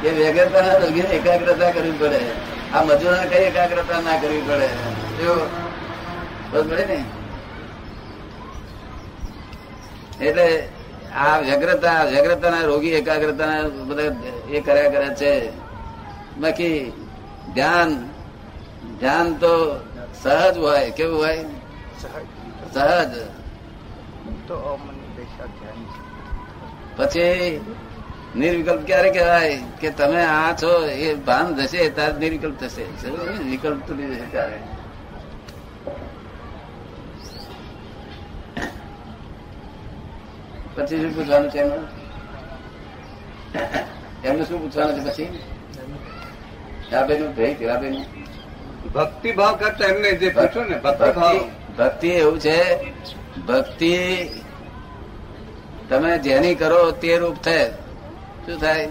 એ 0.06 0.08
વ્યગ્રતાના 0.18 0.80
રોગીને 0.82 1.10
એકાગ્રતા 1.18 1.70
કરવી 1.76 1.98
પડે. 2.00 2.20
આ 2.74 2.84
મજૂરોને 2.86 3.26
કઈ 3.32 3.44
એકાગ્રતા 3.50 4.00
ના 4.06 4.18
કરવી 4.22 4.46
પડે? 4.48 4.68
બસ 6.50 6.64
પડે 6.70 6.84
ને? 6.90 6.98
એટલે 10.26 10.46
આ 11.22 11.36
વ્યગ્રતા 11.46 12.00
વ્યગ્રતાના 12.12 12.68
રોગી 12.70 12.94
એકાગ્રતાના 13.00 13.62
બધા 13.88 14.12
એ 14.56 14.60
કર્યા 14.66 14.92
કરે 14.94 15.08
છે. 15.20 15.32
બાકી 16.40 16.78
ધ્યાન 17.54 17.90
ધ્યાન 19.00 19.34
તો 19.34 19.80
સહજ 20.22 20.56
હોય 20.58 20.90
કેવું 20.90 21.18
હોય? 21.18 21.44
સહજ. 22.74 23.12
પછી 26.96 27.60
નિર્વિકલ્પ 28.36 28.86
ક્યારે 28.86 29.10
કહેવાય? 29.10 29.62
કે 29.80 29.90
તમે 29.90 30.24
આ 30.24 30.56
છો 30.62 30.86
એ 30.86 31.14
ભાન 31.14 31.54
થશે 31.54 31.88
ત્યારે 31.88 32.18
નિર્વિકલ્પ 32.18 32.60
થશે. 32.60 32.84
વિકલ્પ 33.44 33.86
તૂટી 33.86 34.06
જશે 34.06 34.26
ત્યારે 34.30 34.58
પછી 40.74 41.02
શું 41.02 41.14
પૂછવાનું 41.14 41.50
છે 41.50 41.58
એમનું 41.58 41.84
એમનું 44.24 44.46
શું 44.46 44.62
પૂછવાનું 44.62 45.00
છે 45.00 45.04
પછી? 45.10 45.42
રાબેનું 46.92 47.36
ભાઈ 47.36 47.54
ડાબેનું 47.54 48.04
ભક્તિ 48.94 49.32
ભાવ 49.32 49.56
કરતા 49.56 49.84
એમને 49.84 50.12
જે 50.12 50.28
પૂછ્યું 50.28 50.66
ને 50.66 50.78
ભક્તિ 50.78 51.12
ભાવ 51.12 51.38
ભક્તિ 51.38 51.50
ભક્તિ 51.78 52.08
એવું 52.08 52.40
છે 52.40 52.76
ભક્તિ 53.40 54.28
તમે 55.88 56.18
જેની 56.18 56.54
કરો 56.54 56.90
તે 56.90 57.18
રૂપ 57.18 57.36
થાય. 57.44 57.70
શું 58.46 58.60
થાય? 58.60 58.86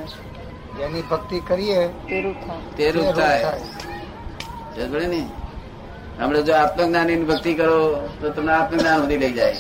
જેની 0.77 1.01
ભક્તિ 1.01 1.39
કરીએ 1.47 1.87
તેરું 1.87 2.47
થાય. 2.47 2.77
તે 2.77 2.91
રૂપ 2.91 3.15
થાય. 3.15 3.45
ને? 5.07 5.27
હમણે 6.19 6.41
જો 6.41 6.53
આત્મજ્ઞાની 6.53 7.15
ની 7.15 7.23
ભક્તિ 7.23 7.53
કરો 7.53 8.09
તો 8.21 8.29
તમને 8.29 8.51
આત્મજ્ઞાન 8.51 8.99
સુધી 8.99 9.17
લઈ 9.17 9.33
જાય. 9.33 9.55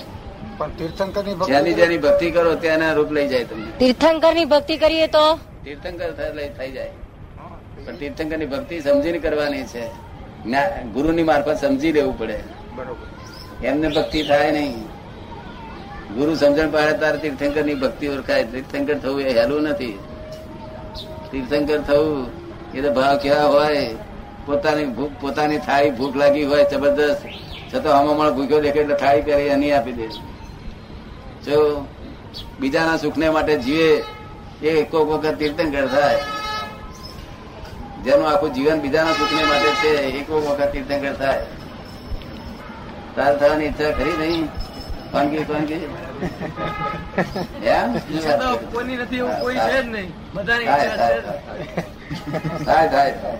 પણ 0.57 0.69
તીર્થંકરની 0.69 1.33
જેની 1.33 1.59
ભક્તિ 1.59 1.73
જેની 1.73 1.97
ભક્તિ 1.97 2.31
કરો 2.31 2.55
ત્યાંના 2.55 2.93
રૂપ 2.93 3.11
લઈ 3.11 3.27
જાય 3.27 3.43
તમને. 3.43 3.77
તીર્થંકરની 3.79 4.45
ભક્તિ 4.45 4.77
કરીએ 4.77 5.07
તો? 5.07 5.35
તીર્થંકર 5.63 6.11
થઈ 6.57 6.71
જાય. 6.71 6.91
પણ 7.85 7.95
તીર્થંકરની 7.95 8.45
ભક્તિ 8.45 8.81
સમજીને 8.81 9.17
કરવાની 9.17 9.63
છે. 9.63 10.14
ગુરુ 10.93 11.11
ની 11.11 11.23
મારફત 11.23 11.57
સમજી 11.61 11.91
લેવું 11.91 12.19
પડે. 12.19 12.43
એમને 13.63 13.87
ભક્તિ 13.87 14.23
થાય 14.23 14.51
નહીં. 14.51 14.83
ગુરુ 16.15 16.35
સમજણ 16.35 16.71
પાડે 16.71 16.97
તારે 16.97 17.17
તીર્થંકરની 17.17 17.73
ભક્તિ 17.73 18.07
ઓળખાય. 18.07 18.43
તીર્થંકર 18.43 18.97
થવું 18.97 19.21
એ 19.21 19.39
હેલું 19.39 19.63
નથી. 19.63 19.99
તીર્થંકર 21.31 21.79
થવું 21.79 22.29
એ 22.73 22.81
તો 22.81 22.93
ભાવ 22.93 23.17
કેવા 23.17 23.43
હોય. 23.43 23.95
પોતાની 24.45 24.85
ભૂખ 24.85 25.11
પોતાની 25.21 25.57
થાળી 25.57 25.89
ભૂખ 25.89 26.15
લાગી 26.15 26.43
હોય 26.43 26.63
જબરદસ્ત. 26.71 27.21
છતાં 27.75 27.99
હમણાં 27.99 28.35
ભૂખ્યો 28.35 28.61
દેખે 28.61 28.79
એટલે 28.79 28.95
થાળી 28.95 29.21
પહેરી 29.21 29.43
એની 29.43 29.71
આપી 29.71 29.91
દે. 29.91 30.07
જો 31.45 31.85
બીજાના 32.59 32.97
સુખને 32.97 33.29
માટે 33.29 33.57
જીવે 33.57 34.03
એ 34.67 34.83
કોક 34.83 35.09
વખત 35.09 35.35
તીર્થંકર 35.39 35.87
થાય. 35.87 36.19
જેનું 38.05 38.27
આખું 38.31 38.51
જીવન 38.55 38.79
બીજાના 38.83 39.15
સુખને 39.19 39.43
માટે 39.49 39.69
છે 39.81 39.89
એક 40.19 40.27
વખત 40.29 40.61
તીર્થંકર 40.73 41.15
થાય. 41.21 41.45
તાર 43.15 43.33
થવાની 43.39 43.67
ઈચ્છા 43.69 43.91
ખરી 43.97 44.15
નહીં? 44.21 44.45
વાનગી 45.13 45.43
વાનગી 45.49 45.79
એમ? 47.75 47.89
ઈચ્છા 48.13 48.37
તો 48.41 48.47
કોઈની 48.73 48.97
નથી 49.01 49.19
એવું 49.23 49.35
કોઈ 49.41 49.59
છે 49.67 49.77
જ 49.81 49.85
નહીં. 49.95 50.09
બધાની 50.35 50.67
ઈચ્છા 50.67 50.95
છે 50.97 50.97
થાય 50.97 51.19
થાય 52.65 52.87
થાય 52.93 53.13
થાય. 53.21 53.37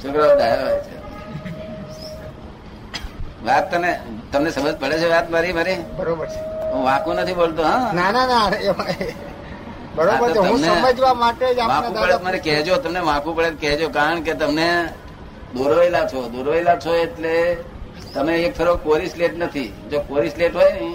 છોકરાઓ 0.00 0.34
ડાયા 0.36 0.64
હોય 0.66 0.80
છે. 0.86 0.94
વાત 3.46 3.64
તને 3.70 3.90
તમને 4.32 4.50
સમજ 4.56 4.74
પડે 4.80 4.96
છે 5.02 5.08
વાત 5.14 5.26
મારી 5.34 5.54
મારી? 5.60 5.78
બરોબર 5.98 6.26
છે. 6.32 6.40
હું 6.72 6.82
વાંકું 6.88 7.16
નથી 7.22 7.38
બોલતો 7.40 7.62
હા? 7.62 7.92
ના 7.98 8.10
ના 8.12 8.26
ના 8.26 8.44
બરોબર 9.96 10.28
હા, 10.36 10.56
સમજવા 10.58 11.14
માટે 11.14 11.46
જ 11.54 11.60
તો 12.12 12.18
મને 12.24 12.38
કહેજો 12.38 12.74
તમને 12.78 13.00
વાંકું 13.00 13.36
પડે 13.36 13.56
કહેજો 13.62 13.88
કારણ 13.90 14.22
કે 14.22 14.34
તમને 14.34 14.68
દોરવેલા 15.54 16.06
છો. 16.06 16.20
દોરવેલા 16.28 16.76
છો 16.76 16.92
એટલે 16.96 17.34
તમે 18.14 18.34
એક 18.46 18.54
ફેરો 18.56 18.76
કોરી 18.78 19.08
સ્લેટ 19.08 19.34
નથી. 19.38 19.70
જો 19.90 19.98
કોરી 20.00 20.30
સ્લેટ 20.30 20.54
હોય 20.54 20.72
ને 20.72 20.90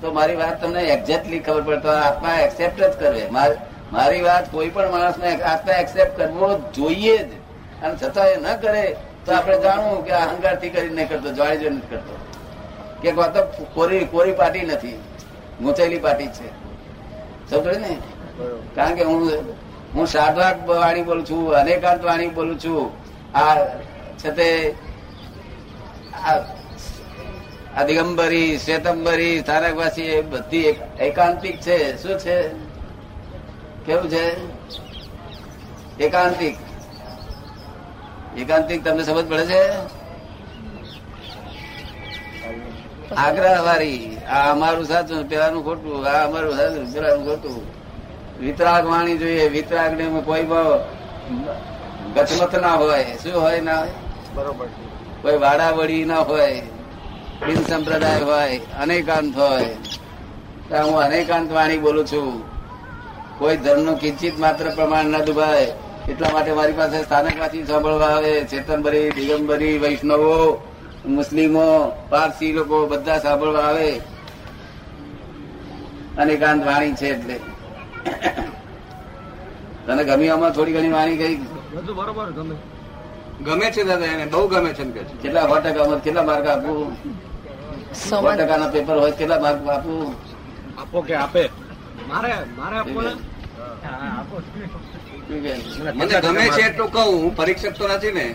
તો 0.00 0.12
મારી 0.12 0.36
વાત 0.36 0.60
તમને 0.60 0.82
એક્ઝેક્ટલી 0.94 1.40
ખબર 1.40 1.62
પડે. 1.62 1.80
તો 1.80 1.88
આત્મા 1.88 2.36
એક્સેપ્ટ 2.46 2.78
જ 2.80 2.92
કરે. 2.98 3.22
મારી 3.92 4.22
વાત 4.22 4.44
કોઈ 4.52 4.70
પણ 4.70 4.90
માણસને 4.90 5.30
આત્મા 5.42 5.78
એક્સેપ્ટ 5.84 6.16
કરવો 6.18 6.48
જોઈએ 6.72 7.16
જ. 7.18 7.30
અને 7.82 7.94
છતાં 7.96 8.28
એ 8.28 8.36
ન 8.36 8.46
કરે 8.60 8.84
તો 9.24 9.32
આપણે 9.32 9.56
જાણવું 9.64 10.04
કે 10.06 10.12
અહંકાર 10.12 10.28
અહંકારથી 10.28 10.70
કરીને 10.70 10.94
નહીં 10.94 11.08
કરતો 11.08 11.28
જાણી 11.38 11.60
જોઈને 11.62 11.76
નથી 11.76 11.90
કરતો. 11.92 12.14
કે 13.02 13.10
વાત 13.12 13.34
તો 13.34 13.40
કોરી 13.74 14.04
કોરી 14.06 14.36
પાટી 14.40 14.66
નથી. 14.66 14.98
ગૂંચેલી 15.60 15.98
પાટી 15.98 16.30
છે. 16.36 16.48
સમજો 17.50 17.70
ને? 17.84 17.92
કારણ 18.74 18.94
કે 18.94 19.04
હું 19.04 19.32
હું 19.94 20.06
સાધવાક 20.06 20.68
વાણી 20.68 21.02
બોલું 21.02 21.26
છું, 21.26 21.52
અનેકાંત 21.52 22.04
વાણી 22.04 22.28
બોલું 22.28 22.58
છું. 22.58 22.90
આ 23.38 23.64
છે 24.18 24.30
તે 24.30 24.74
આ- 26.14 26.54
આ 27.76 27.84
દિગંબરી 27.86 28.58
શ્વેતંબરી 28.58 29.42
તારકવાસી 29.42 30.02
એ 30.02 30.22
બધી 30.22 30.58
એકાંતિક 31.00 31.60
છે. 31.60 32.02
શું 32.02 32.18
છે? 32.18 32.48
કેવું 33.86 34.10
છે? 34.10 34.36
એકાંતિક. 35.98 36.56
એકાંતિક 38.38 38.84
તમને 38.84 39.04
સમજ 39.04 39.28
પડે 39.28 39.46
છે? 39.46 39.68
આગ્રહ 43.16 43.62
વાળી 43.62 44.16
આ 44.16 44.50
અમારું 44.52 44.84
સાચું, 44.84 45.28
પેલાનું 45.28 45.64
ખોટું, 45.64 46.06
આ 46.06 46.26
અમારું 46.26 46.56
સાચું, 46.56 46.92
પેલાનું 46.92 47.26
ખોટું. 47.26 47.73
વિતરાગ 48.40 48.84
વાણી 48.86 49.18
જોઈએ 49.18 49.48
વિતરાગ 49.48 49.92
ને 49.92 50.20
કોઈ 50.24 50.44
ગચમત 52.14 52.54
ના 52.60 52.74
હોય. 52.74 53.04
શું 53.22 53.42
હોય 53.42 53.60
ના 53.60 53.78
હોય? 53.78 53.90
બરોબર. 54.34 54.66
કોઈ 55.22 55.38
વાડાવડી 55.38 56.04
ના 56.04 56.20
હોય 56.20 56.60
બિન 57.46 57.60
સંપ્રદાય 57.62 58.20
હોય 58.20 58.58
અનેકાંત 58.80 59.36
હોય. 59.36 59.70
હું 60.82 60.98
અનેકાંત 60.98 61.52
વાણી 61.52 61.78
બોલું 61.78 62.06
છું. 62.06 62.42
કોઈ 63.38 63.56
ધર્મનું 63.56 63.98
કિંચિત 63.98 64.38
માત્ર 64.38 64.70
પ્રમાણ 64.70 65.04
ન 65.04 65.24
દુભાય. 65.24 65.72
એટલા 66.08 66.30
માટે 66.32 66.52
મારી 66.52 66.72
પાસે 66.72 67.02
સ્થાનકવાસી 67.02 67.64
સાંભળવા 67.64 68.06
આવે. 68.06 68.44
ચેતનભરી 68.44 69.10
દિગંબરી 69.10 69.78
વૈષ્ણવો 69.78 70.36
મુસ્લિમો 71.06 71.68
પારસી 72.10 72.52
લોકો 72.52 72.86
બધા 72.86 73.18
સાંભળવા 73.18 73.60
આવે. 73.60 73.90
અનેકાંત 76.18 76.66
વાણી 76.66 76.94
છે 76.94 77.08
એટલે. 77.08 77.40
તને 79.86 80.02
ગમી 80.06 80.30
આમાં 80.30 80.52
થોડી 80.52 80.74
ઘણી 80.74 80.92
વાણી 80.92 81.18
કઈ 81.18 81.36
બધું 81.72 81.96
બરોબર 81.96 82.28
ગમે. 82.34 82.56
ગમે 83.40 83.66
છે 83.70 83.82
દાદા 83.84 84.12
એને 84.14 84.26
બહુ 84.26 84.48
ગમે 84.48 84.70
છે 84.72 84.84
કેટલા 85.22 85.48
સો 85.48 85.56
ટકામાં 85.60 86.00
કેટલા 86.00 86.24
માર્ક 86.24 86.46
આપવું 86.46 86.96
સો 88.00 88.16
ટકા 88.30 88.58
ના 88.58 88.70
પેપર 88.70 88.96
હોય 88.96 89.12
કેટલા 89.12 89.40
માર્ક 89.40 89.68
આપવું 89.68 90.14
આપો 90.78 90.98
કે 91.02 91.14
આપે? 91.16 91.42
મારે 92.08 92.30
મારે 92.56 92.76
આપો 92.78 92.98
આપો? 94.10 94.36
મને 95.94 96.20
ગમે 96.22 96.44
છે 96.50 96.62
એટલું 96.62 96.90
કહું 96.90 97.06
હું 97.14 97.34
પરીક્ષક 97.36 97.74
તો 97.74 97.88
નથી 97.88 98.12
ને. 98.12 98.26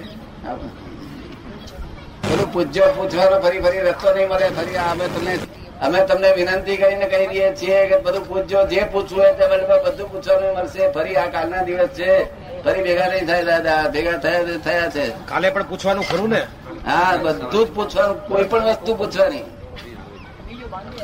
પેલું 2.23 2.49
પૂજ્ય 2.53 2.85
પૂછવાનો 2.95 3.37
ફરી 3.41 3.61
ફરી 3.61 3.81
રસ્તો 3.85 4.09
નહીં 4.11 4.29
મળે 4.29 4.47
ફરી 4.51 4.77
આવે 4.79 5.05
તમને 5.09 5.33
અમે 5.85 5.99
તમને 6.07 6.29
વિનંતી 6.37 6.77
કરીને 6.77 7.05
કહી 7.11 7.27
દઈએ 7.31 7.47
છીએ 7.59 7.77
કે 7.89 7.97
બધું 8.05 8.23
પૂછજો. 8.29 8.59
જે 8.71 8.81
પૂછવું 8.93 9.19
હોય 9.21 9.33
તે 9.37 9.45
બધું 9.85 10.07
પૂછવાનું 10.11 10.51
મળશે. 10.57 10.83
ફરી 10.95 11.15
આ 11.15 11.29
કાલના 11.35 11.63
દિવસ 11.67 11.91
છે. 11.99 12.11
ફરી 12.63 12.81
ભેગા 12.87 13.07
નહીં 13.11 13.27
થાય 13.29 13.43
દાદા. 13.49 13.81
ભેગા 13.93 14.17
થયા 14.23 14.57
થયા 14.65 14.89
છે. 14.95 15.05
કાલે 15.29 15.47
પણ 15.49 15.63
પૂછવાનું 15.71 16.05
ખરું 16.09 16.29
ને? 16.29 16.41
હા 16.89 17.13
બધું 17.23 17.65
જ 17.65 17.71
પૂછવાનું. 17.77 18.17
કોઈ 18.27 18.43
પણ 18.51 18.65
વસ્તુ 18.69 18.95
પૂછવાની. 19.01 19.45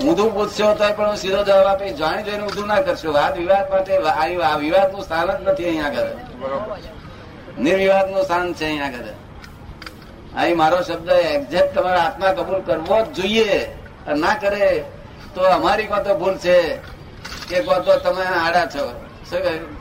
ઊંધું 0.08 0.30
પૂછશો 0.36 0.68
તો 0.80 0.86
પણ 0.98 1.08
હું 1.10 1.18
સીધો 1.24 1.42
જવાબ 1.48 1.68
આપીશ. 1.68 1.96
જાણી 2.02 2.24
જોઈને 2.28 2.44
ઊંધું 2.48 2.68
ના 2.68 2.82
કરશો. 2.82 3.10
વાદ 3.20 3.34
વિવાદ 3.38 3.66
માટે 3.72 3.94
આ 4.52 4.58
વિવાદનું 4.66 5.04
સ્થાન 5.04 5.28
જ 5.38 5.40
નથી 5.48 5.68
અહીંયા 5.70 5.88
આગળ. 5.88 6.10
નિર્વિવાદનું 7.64 8.24
સ્થાન 8.24 8.54
છે 8.54 8.66
અહીંયા 8.66 8.88
આગળ. 8.88 9.10
અહીં 10.40 10.58
મારો 10.58 10.78
શબ્દ 10.82 11.10
એક્ઝેક્ટ 11.34 11.74
તમારા 11.76 12.06
આત્મા 12.08 12.32
કબૂલ 12.38 12.62
કરવો 12.68 12.98
જ 13.06 13.08
જોઈએ. 13.18 13.60
ના 14.14 14.34
કરે 14.34 14.84
તો 15.36 15.42
અમારી 15.42 15.88
કોતો 15.88 16.18
ભૂલ 16.18 16.38
છે. 16.38 16.78
કે 17.50 17.62
કોતો 17.62 17.96
તમે 17.96 18.26
આડા 18.26 18.66
છો. 18.66 19.10
શું 19.30 19.42
કહ્યું? 19.44 19.74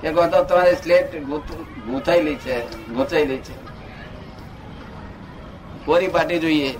કે 0.00 0.12
કોતો 0.12 0.44
તમારી 0.44 0.74
સ્લેટ 0.74 1.22
ગૂંથાયેલી 1.22 2.34
છે 2.34 2.86
ગૂંચાયેલી 2.88 3.38
છે. 3.38 3.54
કોરી 5.84 6.08
પાટી 6.08 6.38
જોઈએ. 6.38 6.78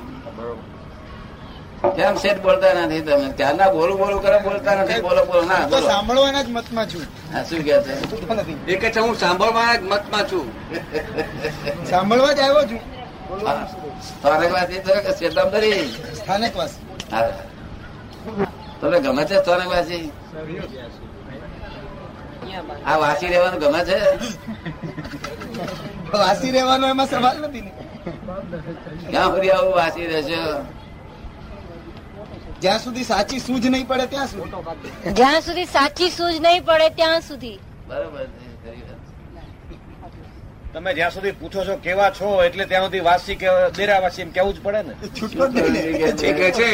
કેમ 1.97 2.15
સેટ 2.15 2.43
બોલતા 2.43 2.73
નથી 2.73 3.01
તમે. 3.01 3.33
ત્યારના 3.33 3.73
બોલું 3.73 3.99
બોલું 3.99 4.23
કરે 4.23 4.39
બોલતા 4.39 4.75
નથી 4.75 5.01
બોલો 5.01 5.25
બોલો 5.25 5.43
ના 5.43 5.67
બોલો. 5.69 5.89
સાંભળવાના 5.89 6.43
જ 6.43 6.49
મતમાં 6.49 6.87
છું. 6.87 7.03
હા 7.35 7.45
શું 7.45 7.59
કે 7.59 7.83
છે? 7.83 8.73
એ 8.73 8.77
કે 8.77 9.01
હું 9.01 9.17
સાંભળવાના 9.17 9.77
જ 9.77 9.83
મતમાં 9.83 10.33
છું. 10.33 10.47
સાંભળવા 11.87 12.33
જ 12.33 12.41
આવ્યો 12.41 12.63
છું. 12.63 12.81
તારકવાસી 14.23 14.81
તો 14.87 14.93
કે 15.05 15.13
શ્વેતાંબરી 15.19 15.81
સ્થાનિક 16.19 16.57
વાસ. 16.57 16.73
હા. 17.13 17.31
તમને 18.81 18.99
ગમે 19.01 19.25
છે 19.25 19.45
સોને 19.45 19.67
વાસી? 19.73 20.13
આ 22.87 22.97
વાસી 22.99 23.29
રહેવાનું 23.29 23.61
ગમે 23.61 23.81
છે? 23.89 23.99
વાસી 26.13 26.53
રહેવાનો 26.57 26.87
એમાં 26.89 27.09
સવાલ 27.09 27.37
નથી 27.41 27.73
ક્યાં 29.11 29.31
સુધી 29.35 29.51
આવું 29.51 29.75
વાસી 29.75 30.07
રહેશે? 30.07 30.41
જ્યાં 32.63 32.81
સુધી 32.81 33.05
સાચી 33.05 33.41
સૂઝ 33.41 33.67
નહીં 33.67 33.87
પડે 33.89 34.07
ત્યાં 34.07 34.29
સુધી. 34.29 35.13
જ્યાં 35.13 35.43
સુધી 35.43 35.65
સાચી 35.67 36.11
સૂઝ 36.11 36.41
નહીં 36.41 36.65
પડે 36.65 36.89
ત્યાં 36.91 37.23
સુધી. 37.23 37.59
બરોબર. 37.89 38.27
તમે 40.75 40.91
જ્યાં 40.95 41.13
સુધી 41.15 41.33
પૂછો 41.41 41.61
છો 41.67 41.75
કેવા 41.83 42.11
છો 42.19 42.29
એટલે 42.45 42.65
ત્યાં 42.71 42.87
સુધી 42.87 43.05
વાસી 43.09 43.37
કે 43.43 43.49
દેરાવાસી 43.77 44.23
એમ 44.25 44.31
કેવું 44.37 44.55
જ 44.55 44.59
પડે 44.65 44.81
ને. 44.87 44.95
છૂટકો 45.19 45.45
જ 45.53 45.55
નહીં 45.57 45.73
ને. 45.75 45.81
એ 46.29 46.33
કહે 46.39 46.49
છે 46.59 46.71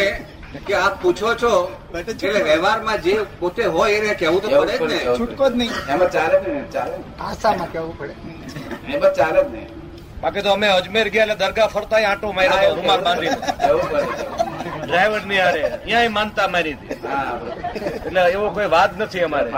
કે 0.69 0.75
આપ 0.76 0.95
પૂછો 1.02 1.28
છો 1.42 1.52
એટલે 2.00 2.40
વ્યવહારમાં 2.47 2.99
જે 3.07 3.14
પોતે 3.40 3.64
હોય 3.75 3.99
એને 3.99 4.14
કેવું 4.23 4.40
તો 4.42 4.49
પડે 4.49 4.75
જ 4.78 4.80
ને. 4.92 4.99
છૂટકો 5.19 5.45
જ 5.50 5.52
નહીં. 5.61 5.73
એમાં 5.92 6.11
ચાલે 6.16 6.37
ને 6.47 6.52
ચાલે. 6.76 6.97
આશામાં 7.26 7.71
કેવું 7.75 7.95
પડે. 7.99 8.14
એમાં 8.95 9.12
ચાલે 9.21 9.40
જ 9.45 9.47
ને 9.52 9.62
બાકી 10.23 10.42
તો 10.49 10.50
અમે 10.57 10.69
અજમેર 10.78 11.07
ગયા 11.14 11.26
એટલે 11.26 11.38
દરગાહ 11.45 11.69
ફરતા 11.76 12.02
આંટો 12.09 12.33
માર્યો 12.38 12.75
રૂમાલ 12.80 13.02
બાંધી 13.07 13.35
ડ્રાઈવરની 14.85 15.40
હારે 15.45 15.62
ત્યાંય 15.85 16.11
માનતા 16.19 16.49
મારી 16.57 16.76
હતી. 16.78 16.99
હા 17.09 17.35
એટલે 18.07 18.21
એવો 18.35 18.47
કોઈ 18.57 18.71
વાત 18.76 18.90
નથી 19.02 19.25
અમારે. 19.28 19.50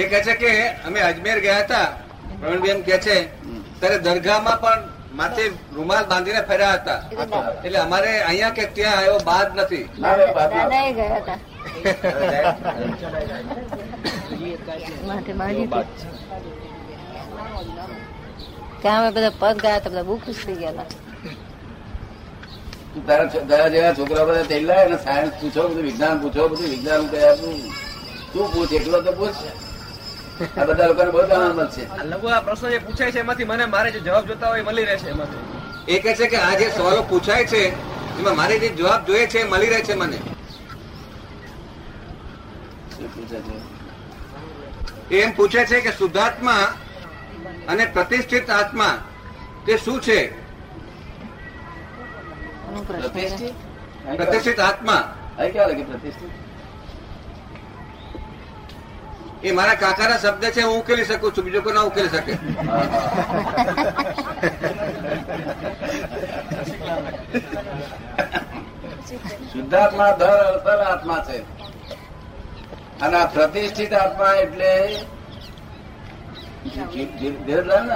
એ 0.00 0.04
કહે 0.10 0.18
છે 0.26 0.34
કે 0.42 0.50
અમે 0.86 1.00
અજમેર 1.08 1.38
ગયા 1.46 1.62
હતા. 1.64 1.88
પ્રવીણબેન 2.40 2.78
કે 2.86 2.96
છે 3.04 3.16
ત્યારે 3.80 3.98
દરગાહમાં 4.06 4.58
પણ 4.62 4.80
માથે 5.18 5.44
રૂમાલ 5.76 6.04
બાંધીને 6.10 6.42
ફર્યા 6.48 6.76
હતા. 6.80 7.00
એટલે 7.64 7.78
અમારે 7.86 8.12
અહીંયા 8.28 8.56
કે 8.58 8.64
ત્યાં 8.76 9.04
એવો 9.08 9.18
બાદ 9.30 9.48
નથી. 9.60 9.84
ત્યાં 18.82 19.00
અમે 19.02 19.10
બધા 19.16 19.34
પગ 19.42 19.54
ગયા 19.62 19.78
હતા 19.78 19.90
બધા 19.92 20.06
બહુ 20.08 20.16
ખુશ 20.24 20.42
થઈ 20.46 20.58
ગયા 20.62 20.74
હતા. 20.74 20.88
તારા 23.06 23.28
તારા 23.50 23.70
જેવા 23.74 23.94
છોકરા 23.98 24.26
બધા 24.28 24.50
તેલા 24.52 24.80
અને 24.86 24.96
સાયન્સ 25.06 25.34
પૂછો 25.40 25.62
બધું 25.70 25.84
વિજ્ઞાન 25.88 26.16
પૂછો 26.22 26.42
બધું 26.50 26.70
વિજ્ઞાન 26.74 27.08
કયા 27.12 27.36
તું. 27.40 27.56
તું 28.32 28.46
પૂછ 28.52 28.72
એટલો 28.78 28.98
તો 29.06 29.12
પૂછ. 29.20 29.40
આ 30.38 30.64
બધા 30.64 30.86
લોકોને 30.86 31.10
બહુ 31.10 31.18
આનંદ 31.18 31.54
મળશે 31.60 31.82
આ 31.84 32.36
આ 32.36 32.40
પ્રશ્નો 32.40 32.70
જે 32.70 32.78
પૂછાય 32.78 33.12
છે 33.12 33.18
એમાંથી 33.18 33.44
મને 33.44 33.66
મારે 33.66 33.90
જે 33.90 34.00
જવાબ 34.00 34.26
જોતા 34.26 34.48
હોય 34.48 34.62
મળી 34.62 34.84
રહેશે 34.84 35.08
એમાંથી. 35.08 35.44
એ 35.88 36.00
કહે 36.00 36.14
છે 36.14 36.26
કે 36.26 36.36
આ 36.36 36.54
જે 36.54 36.70
સવાલો 36.70 37.02
પૂછાય 37.02 37.44
છે 37.44 37.62
એમાં 38.18 38.36
મારે 38.36 38.58
જે 38.58 38.68
જવાબ 38.68 39.06
જોઈએ 39.06 39.26
છે 39.26 39.44
મળી 39.44 39.68
રહે 39.68 39.80
છે 39.82 39.94
મને. 39.94 40.18
એમ 45.10 45.32
પૂછે 45.32 45.62
છે 45.66 45.80
કે 45.80 45.92
શુદ્ધાત્મા 45.92 46.64
અને 47.68 47.84
પ્રતિષ્ઠિત 47.86 48.50
આત્મા 48.50 48.94
તે 49.66 49.76
શું 49.76 50.00
છે. 50.00 50.20
પ્રતિષ્ઠિત? 54.16 54.60
આત્મા. 54.60 55.02
અહીં 55.38 55.86
પ્રતિષ્ઠિત? 55.86 56.47
એ 59.42 59.52
મારા 59.52 59.80
કાકાના 59.82 60.18
શબ્દ 60.22 60.44
છે, 60.54 60.62
હું 60.62 60.76
ઉકેલી 60.80 61.08
શકું 61.10 61.30
છું, 61.34 61.44
બીજો 61.44 61.60
કોઈ 61.62 61.74
ના 61.74 61.86
ઉકેલી 61.90 62.12
શકે. 62.14 62.34
શુદ્ધાત્મા 69.52 70.12
દર 70.20 70.40
અસલ 70.56 70.80
આત્મા 70.86 71.20
છે. 71.28 71.38
અને 73.02 73.16
આ 73.20 73.28
પ્રતિષ્ઠિત 73.36 73.92
આત્મા 74.00 74.32
એટલે 74.42 74.72
ધીરજલાલ 77.46 77.88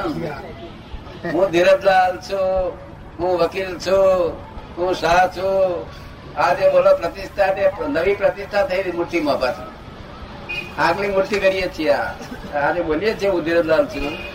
હું 1.33 1.47
ધીરજલાલ 1.53 2.15
છું, 2.29 2.73
હું 3.19 3.33
વકીલ 3.43 3.73
છું, 3.85 4.33
હું 4.79 4.91
શાહ 5.03 5.25
છું. 5.37 5.85
આ 6.43 6.51
જે 6.59 6.65
બોલો, 6.75 6.91
પ્રતિષ્ઠા 7.01 7.51
નવી 7.95 8.17
પ્રતિષ્ઠા 8.21 8.65
થઈ 8.71 8.93
મોટી 8.99 9.25
પાછી 9.45 9.71
આગલી 10.79 11.09
મૂર્તિ 11.09 11.39
કરીએ 11.39 11.69
છીએ 11.79 11.93
આજે 12.55 12.81
બોલીએ 12.81 13.15
છીએ 13.15 13.29
હું 13.29 13.47
છું 13.87 14.33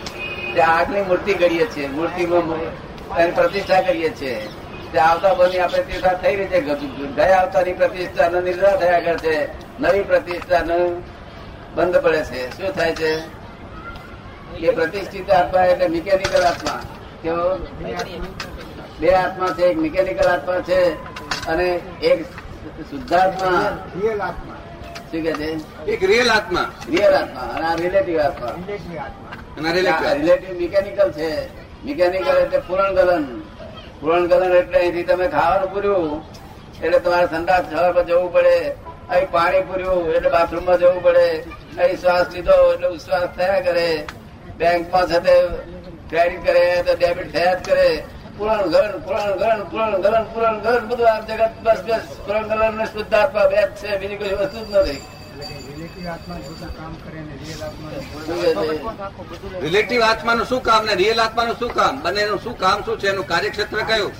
તે 0.54 0.60
આગની 0.60 1.02
મૂર્તિ 1.02 1.34
કરીએ 1.34 1.66
છીએ. 1.66 1.88
મૂર્તિમાં 1.88 3.16
એની 3.16 3.32
પ્રતિષ્ઠા 3.32 3.80
કરીએ 3.80 4.10
છીએ. 4.10 4.48
તે 4.92 4.98
આવતા 4.98 5.34
બની 5.34 5.58
આપણે 5.58 5.82
તીર્થા 5.82 6.12
થઈ 6.12 6.36
રહી 6.36 6.46
છે. 6.46 6.60
ગયા 7.16 7.36
આવતાની 7.36 7.72
પ્રતિષ્ઠા 7.72 8.28
નિર્ધાર 8.28 8.76
થયા 8.76 9.00
કરે 9.00 9.18
છે. 9.18 9.48
નવી 9.80 10.02
પ્રતિષ્ઠા 10.02 10.62
બંધ 11.74 11.96
પડે 11.96 12.22
છે. 12.24 12.50
શું 12.50 12.72
થાય 12.72 12.94
છે? 12.94 13.18
એ 14.56 14.70
પ્રતિષ્ઠિત 14.70 15.30
આત્મા 15.30 15.64
એટલે 15.64 15.88
મિકેનિકલ 15.88 16.42
આત્મા. 16.42 16.80
કેવો? 17.22 17.56
બે 19.00 19.10
આત્મા 19.10 19.48
છે. 19.48 19.62
એક 19.62 19.78
મિકેનિકલ 19.78 20.28
આત્મા 20.28 20.60
છે 20.60 20.92
અને 21.46 21.80
એક 22.02 22.24
શુદ્ધાત્મા. 22.90 23.78
શું 25.10 25.22
કે 25.22 25.32
છે? 25.32 25.48
એક 25.86 26.00
રિયલ 26.02 26.30
આત્મા. 26.30 26.66
રિયલ 26.88 27.14
આત્મા. 27.14 27.46
અને 27.54 27.66
આ 27.66 27.74
રિલેટિવ 27.74 28.18
આત્મા. 28.18 28.52
રિલેટિવ 30.20 30.52
મિકેનિકલ 30.60 31.08
છે 31.12 31.28
મિકેનિકલ 31.84 32.36
એટલે 32.36 32.58
પૂરણ 32.68 32.92
ગલન 32.94 33.24
પૂરણ 34.00 34.26
ગલન 34.26 34.52
એટલે 34.52 34.78
અહીંથી 34.78 35.04
તમે 35.04 35.26
ખાવાનું 35.28 35.70
પૂર્યું 35.72 36.22
એટલે 36.82 36.98
તમારે 37.00 37.26
સંદાસ 37.26 37.64
જવા 37.70 37.92
પર 37.92 38.04
જવું 38.04 38.30
પડે 38.32 38.56
અહીં 39.08 39.28
પાણી 39.30 39.62
પૂર્યું 39.62 40.04
એટલે 40.16 40.30
બાથરૂમમાં 40.30 40.78
જવું 40.78 41.00
પડે 41.02 41.26
અહીં 41.78 41.98
શ્વાસ 41.98 42.28
લીધો 42.34 42.56
એટલે 42.72 42.88
ઉશ્વાસ 42.88 43.28
થયા 43.36 43.60
કરે 43.60 43.88
બેંકમાં 44.58 45.06
સાથે 45.08 45.34
ક્રેડિટ 46.10 46.42
કરે 46.44 46.64
તો 46.86 46.92
ડેબિટ 46.94 47.32
થયા 47.32 47.54
જ 47.56 47.60
કરે. 47.62 47.88
પૂરણ 48.38 48.66
ઘર 48.72 48.92
પુરાણ 49.04 49.36
ઘર 49.42 49.58
પુરાણ 49.70 50.00
ઘર 50.04 50.24
પુરાણ 50.32 50.58
ઘર 50.64 50.80
બધું 50.88 51.08
આ 51.12 51.20
જગત 51.28 51.54
બસ 51.64 51.80
બસ. 51.86 52.04
પુરાણ 52.26 52.48
ઘર 52.50 52.72
ને 52.80 52.86
શુદ્ધાત્મા 52.94 53.46
બે 53.52 53.60
જ 53.62 53.70
છે 53.80 53.90
બીજી 54.00 54.18
કોઈ 54.20 54.36
વસ્તુ 54.40 54.58
જ 54.66 54.74
નથી. 54.82 55.00
રિલેટિવ 55.78 56.06
આત્મા 56.12 56.36
આત્મા 60.08 60.08
આત્માનું 60.10 60.46
શું 60.50 60.60
કામ 60.68 60.82
ને 60.88 60.94
રિયલ 61.00 61.20
આત્માનું 61.24 61.56
શું 61.60 61.72
કામ 61.78 61.94
બંનેનું 62.04 62.40
શું 62.44 62.54
કામ 62.62 62.78
શું 62.84 62.96
છે? 63.00 63.08
એનું 63.12 63.26
કાર્યક્ષેત્ર 63.32 63.80
કયું? 63.90 64.12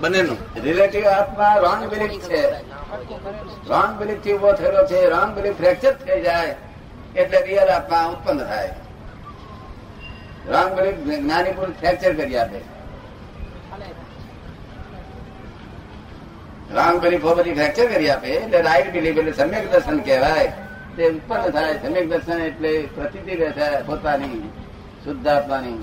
બંનેનું. 0.00 0.38
રિલેટિવ 0.66 1.04
આત્મા 1.18 1.54
રોંગ 1.64 1.82
બિલીફ 1.92 2.26
છે. 2.28 2.42
રોંગ 3.70 3.92
બિલીફથી 4.00 4.34
ઊભો 4.34 4.50
થયેલો 4.58 4.82
છે 4.90 4.98
રોંગ 5.14 5.30
બિલીફ 5.36 5.56
ફ્રેક્ચર 5.60 5.94
થઈ 6.02 6.20
જાય 6.26 6.54
એટલે 7.20 7.38
રિયલ 7.48 7.68
આત્મા 7.76 8.04
ઉત્પન્ન 8.12 8.44
થાય. 8.50 8.74
રોંગ 10.52 10.70
બિલીફ 10.76 11.00
જ્ઞાની 11.22 11.56
પુરુષ 11.58 11.80
ફ્રેક્ચર 11.80 12.12
કરી 12.20 12.38
આપે. 12.42 12.60
રોંગ 16.76 16.96
કરી 17.02 17.20
બધી 17.24 17.54
ફ્રેક્ચર 17.54 17.86
કરી 17.92 18.10
આપે 18.10 18.28
એટલે 18.32 18.58
રાઈટ 18.68 18.88
બિલીફ 18.96 19.18
એટલે 19.20 19.32
સમ્યક 19.32 19.64
દર્શન 19.72 19.98
કહેવાય. 20.08 20.48
તે 20.96 21.02
ઉત્પન્ન 21.10 21.50
થાય 21.56 21.72
સમ્યક 21.82 22.06
દર્શન 22.10 22.38
એટલે 22.40 22.72
પ્રતિતિ 22.94 23.32
રહે 23.40 23.68
પોતાની 23.86 24.40
શુદ્ધ 25.04 25.28
આત્માની. 25.34 25.78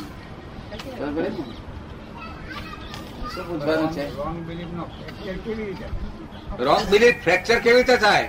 શું 3.31 3.43
પૂછવાનું 3.47 3.89
છે? 3.95 4.03
રોંગ 4.17 4.37
બિલીફ 4.47 4.71
ફ્રેક્ચર 4.97 5.35
કેવી 5.45 5.65
રીતે 5.65 5.87
રોંગ 6.65 6.83
બિલીફ 6.91 7.17
ફ્રેક્ચર 7.23 7.57
કેવી 7.59 7.77
રીતે 7.77 7.95
થાય? 7.97 8.27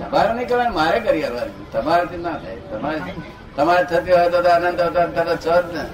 તમારે 0.00 0.30
નહીં 0.34 0.48
કરવાનું 0.48 0.74
મારે 0.74 0.98
કરી 1.00 1.24
આવવાનું. 1.24 1.56
તમારાથી 1.72 2.20
ના 2.26 2.36
થાય. 2.42 2.58
તમારે 2.70 3.00
તમારે 3.56 3.84
થતી 3.84 4.12
હોય 4.12 4.28
તો 4.30 4.38
આનંદ 4.50 4.80
આવતા 4.80 5.06
તમે 5.16 5.34
છો 5.46 5.56
જ 5.62 5.64
ને. 5.74 5.84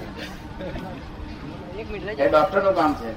એ 2.23 2.25
ડોક્ટરનું 2.29 2.75
કામ 2.75 2.91
છે. 3.01 3.09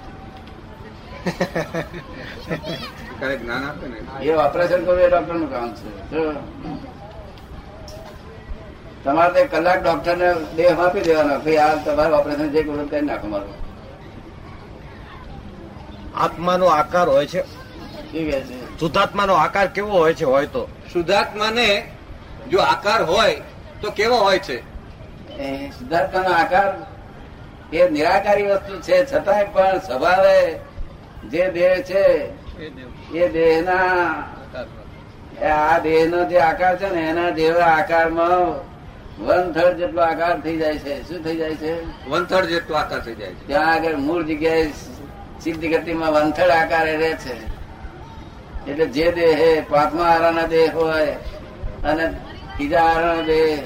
જ્ઞાન 3.36 3.64
આપે 3.64 3.86
ને. 3.86 4.24
એ 4.24 4.34
ઓપરેશન 4.34 4.84
કરવું 4.84 5.00
એ 5.00 5.08
ડોક્ટરનું 5.08 5.50
કામ 5.50 5.74
છે. 5.74 5.90
તમારે 9.04 9.32
તે 9.34 9.44
કલાક 9.44 9.82
ડોક્ટર 9.82 10.16
ને 10.16 10.34
દેહ 10.56 10.80
આપી 10.80 11.00
દેવાનો. 11.00 11.38
ભાઈ 11.38 11.56
આ 11.56 11.74
તમારું 11.74 12.18
ઓપરેશન 12.18 12.48
જે 12.48 12.62
કરવું 12.62 12.90
કરી 12.90 13.00
નાખો 13.00 13.26
મારું. 13.26 13.60
આત્માનો 16.20 16.66
આકાર 16.66 17.08
હોય 17.08 17.26
છે. 17.26 17.60
શુદ્ધાત્માનો 18.80 19.34
આકાર 19.34 19.66
કેવો 19.66 19.90
હોય 19.90 20.14
છે 20.14 20.24
હોય 20.24 20.46
તો? 20.46 20.68
શુદ્ધાત્માને 20.92 21.92
જો 22.50 22.58
આકાર 22.58 23.02
હોય 23.02 23.42
તો 23.80 23.90
કેવો 23.90 24.16
હોય 24.16 24.38
છે? 24.38 24.70
એ 25.38 25.70
સિદ્ધાર્થનો 25.70 26.32
આકાર 26.32 26.74
એ 27.72 27.90
નિરાકારી 27.90 28.46
વસ્તુ 28.46 28.80
છે. 28.80 29.06
છતાંય 29.12 29.44
પણ 29.44 29.78
સ્વભાવે 29.78 30.58
જે 31.28 31.50
દેહ 31.50 31.82
છે 31.82 32.04
એ 33.14 33.28
દેહના 33.28 34.24
એ 35.40 35.46
આ 35.46 35.78
દેહનો 35.78 36.24
જે 36.24 36.38
આકાર 36.38 36.78
છે 36.78 36.94
ને 36.94 37.00
એના 37.00 37.30
જેવા 37.30 37.64
આકારમાં 37.64 38.70
વન 39.26 39.52
થર્ડ 39.52 39.76
જેટલો 39.76 40.02
આકાર 40.02 40.40
થઈ 40.40 40.56
જાય 40.56 40.78
છે. 40.78 41.08
શું 41.08 41.24
થઈ 41.24 41.36
જાય 41.36 41.54
છે? 41.54 41.72
વન 42.08 42.24
થર્ડ 42.24 42.46
જેટલો 42.46 42.76
આકાર 42.76 43.00
થઈ 43.00 43.14
જાય 43.14 43.30
છે. 43.30 43.46
ત્યાં 43.46 43.72
આગળ 43.72 43.96
મૂળ 43.96 44.22
જગ્યાએ 44.24 44.72
સિદ્ધ 45.40 45.64
ગતિમાં 45.72 46.12
વન 46.12 46.30
થર્ડ 46.30 46.50
આકાર 46.50 46.84
રહે 46.84 47.12
છે. 47.12 47.34
એટલે 48.70 48.86
જે 48.86 49.12
દેહ 49.12 49.64
પાંચમા 49.70 50.04
આરાના 50.04 50.46
દેહ 50.46 50.74
હોય 50.74 51.16
અને 51.84 52.14
ત્રીજા 52.56 52.80
આરાના 52.80 53.22
દેહ 53.22 53.62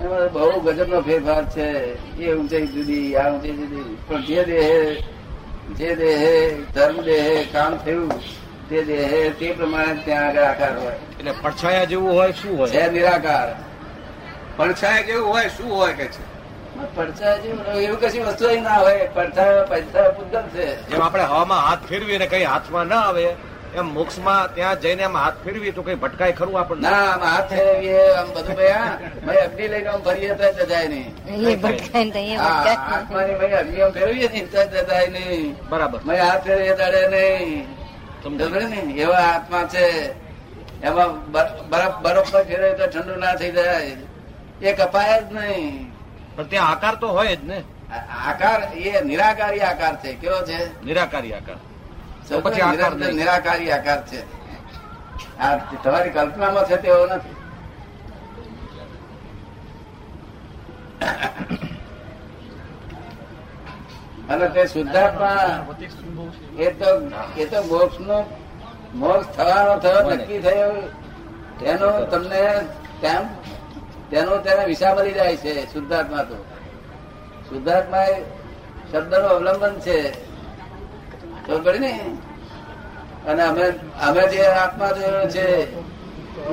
એમાં 0.00 0.32
બહુ 0.32 0.60
ગજબનો 0.60 1.00
ફેરફાર 1.00 1.44
છે. 1.44 1.68
એ 2.24 2.34
ઊંચાઈ 2.34 2.66
જુદી 2.66 3.16
આ 3.16 3.32
ઊંચાઈ 3.32 3.52
જુદી. 3.52 3.96
પણ 4.08 4.22
જે 4.22 4.44
દેહ 4.44 5.02
જે 5.74 5.96
દેહ 5.96 6.56
ધર્મ 6.74 7.04
દેહ 7.04 7.46
કામ 7.52 7.76
થયું 7.76 8.08
તે 8.68 8.84
દેહ 8.84 9.32
તે 9.38 9.52
પ્રમાણે 9.52 10.02
ત્યાં 10.04 10.26
આગળ 10.28 10.42
આકાર 10.42 10.78
હોય. 10.78 10.92
એટલે 11.20 11.32
પડછાયા 11.42 11.84
જેવું 11.84 12.12
હોય 12.12 12.32
શું 12.32 12.58
હોય? 12.58 12.70
છે 12.70 12.90
નિરાકાર. 12.90 13.56
પડછાયા 14.56 15.02
જેવું 15.02 15.28
હોય 15.28 15.48
શું 15.48 15.70
હોય 15.70 15.92
કે 15.92 16.06
છે? 16.06 16.22
પડછાયા 16.96 17.36
જેવું 17.36 17.66
એવું 17.82 18.00
કશી 18.00 18.18
વસ્તુ 18.18 18.60
ના 18.60 18.74
હોય. 18.74 19.08
પડછાયા 19.14 19.62
પડછાયા 19.62 20.10
પૂતગલ 20.10 20.42
છે. 20.54 20.90
જેમ 20.90 21.02
આપણે 21.02 21.24
હવામાં 21.24 21.58
હાથ 21.58 21.78
ફેરવીએ 21.88 22.18
ને 22.18 22.26
કઈ 22.26 22.42
હાથમાં 22.44 22.86
ના 22.86 23.00
આવે 23.00 23.36
એમ 23.76 23.94
મોક્ષમાં 23.94 24.54
ત્યાં 24.54 24.80
જઈને 24.80 25.02
આમ 25.04 25.16
હાથ 25.16 25.34
ફેરવીએ 25.44 25.70
તો 25.70 25.82
કઈ 25.82 25.94
ભટકાય 25.94 26.32
ખરું 26.32 26.60
આપણને? 26.60 26.90
ના 26.90 26.96
આમ 26.96 27.20
હાથ 27.20 27.48
ફેરવીએ 27.50 28.14
આમ 28.14 28.28
બધું 28.34 28.56
ભાઈ 28.56 28.72
ભાઈ 29.26 29.36
અગ્નિ 29.36 29.68
લઈને 29.68 29.86
આમ 29.86 30.00
ભરીએ 30.00 30.34
તો 30.34 30.52
જજાય 30.52 30.88
નહીં. 30.88 31.60
ભટકાય 31.60 32.04
નહીં 32.04 32.38
અગ્નિ 33.58 33.80
આમ 33.80 33.90
ફેરવીએ 33.90 34.28
નહીં 34.28 34.50
તો 34.50 34.64
જજાય 34.64 35.06
નહીં. 35.06 35.56
બરાબર. 35.68 35.98
ભાઈ 35.98 36.18
હાથ 36.18 36.44
ફેરવીએ 36.44 36.76
દડે 36.76 37.08
નહીં. 37.08 37.76
ને 38.68 38.92
એવા 38.92 39.16
આત્મા 39.16 39.64
છે. 39.64 40.10
એમાં 40.82 41.32
બર- 41.32 41.62
બરફ 41.68 41.96
બરફ 42.02 42.32
પર 42.32 42.44
ફેરવે 42.44 42.74
તો 42.74 42.86
ઠંડુ 42.86 43.16
ના 43.16 43.34
થઈ 43.34 43.50
જાય. 43.52 43.96
એ 44.62 44.72
કપાય 44.72 45.22
જ 45.22 45.32
નહીં. 45.32 45.92
પણ 46.36 46.44
ત્યાં 46.44 46.68
આકાર 46.68 46.94
તો 46.94 47.08
હોય 47.08 47.36
જ 47.36 47.44
ને. 47.44 47.62
આકાર 48.28 48.78
એ 48.78 49.00
નિરાકારી 49.00 49.60
આકાર 49.60 49.96
છે. 49.96 50.14
કેવો 50.14 50.46
છે? 50.46 50.84
નિરાકારી 50.84 51.32
આકાર? 51.32 51.56
પછી 52.26 52.60
આકાર 52.60 52.92
નિરાકારી 53.18 53.72
આકાર 53.72 54.00
છે. 54.08 54.20
આ 55.44 55.56
તમારી 55.82 56.14
કલ્પનામાં 56.16 56.66
છે 56.68 56.76
તેવો 56.82 57.06
નથી. 57.06 57.36
અને 64.30 64.46
તે 64.54 64.62
શુદ્ધાત્મા 64.66 65.66
એ 66.58 66.68
તો 66.78 66.88
એ 67.36 67.44
તો 67.50 67.58
મોક્ષ 67.70 68.00
નો 68.00 68.18
મોક્ષ 68.94 69.28
થવાનો 69.36 69.74
થયો 69.82 70.10
નક્કી 70.10 70.40
થયો. 70.46 70.72
તેનો 71.60 71.88
તમને 72.10 72.42
તેમ 73.00 73.22
તેનો 74.10 74.34
તેને 74.44 74.62
વિશા 74.64 74.94
મળી 74.94 75.16
જાય 75.18 75.36
છે 75.36 75.52
શુદ્ધાત્મા 75.72 76.24
તો. 76.28 76.36
શુદ્ધાત્મા 77.48 78.06
એ 78.12 78.16
શબ્દનું 78.90 79.30
અવલંબન 79.34 79.74
છે. 79.80 80.25
ખબર 81.46 81.60
પડી 81.64 81.78
ને 81.78 81.92
અને 83.26 83.42
અમે 83.42 83.64
અમે 84.00 84.22
જે 84.28 84.46
આત્મા 84.46 84.92
જોયેલો 84.92 85.28
છે 85.28 85.46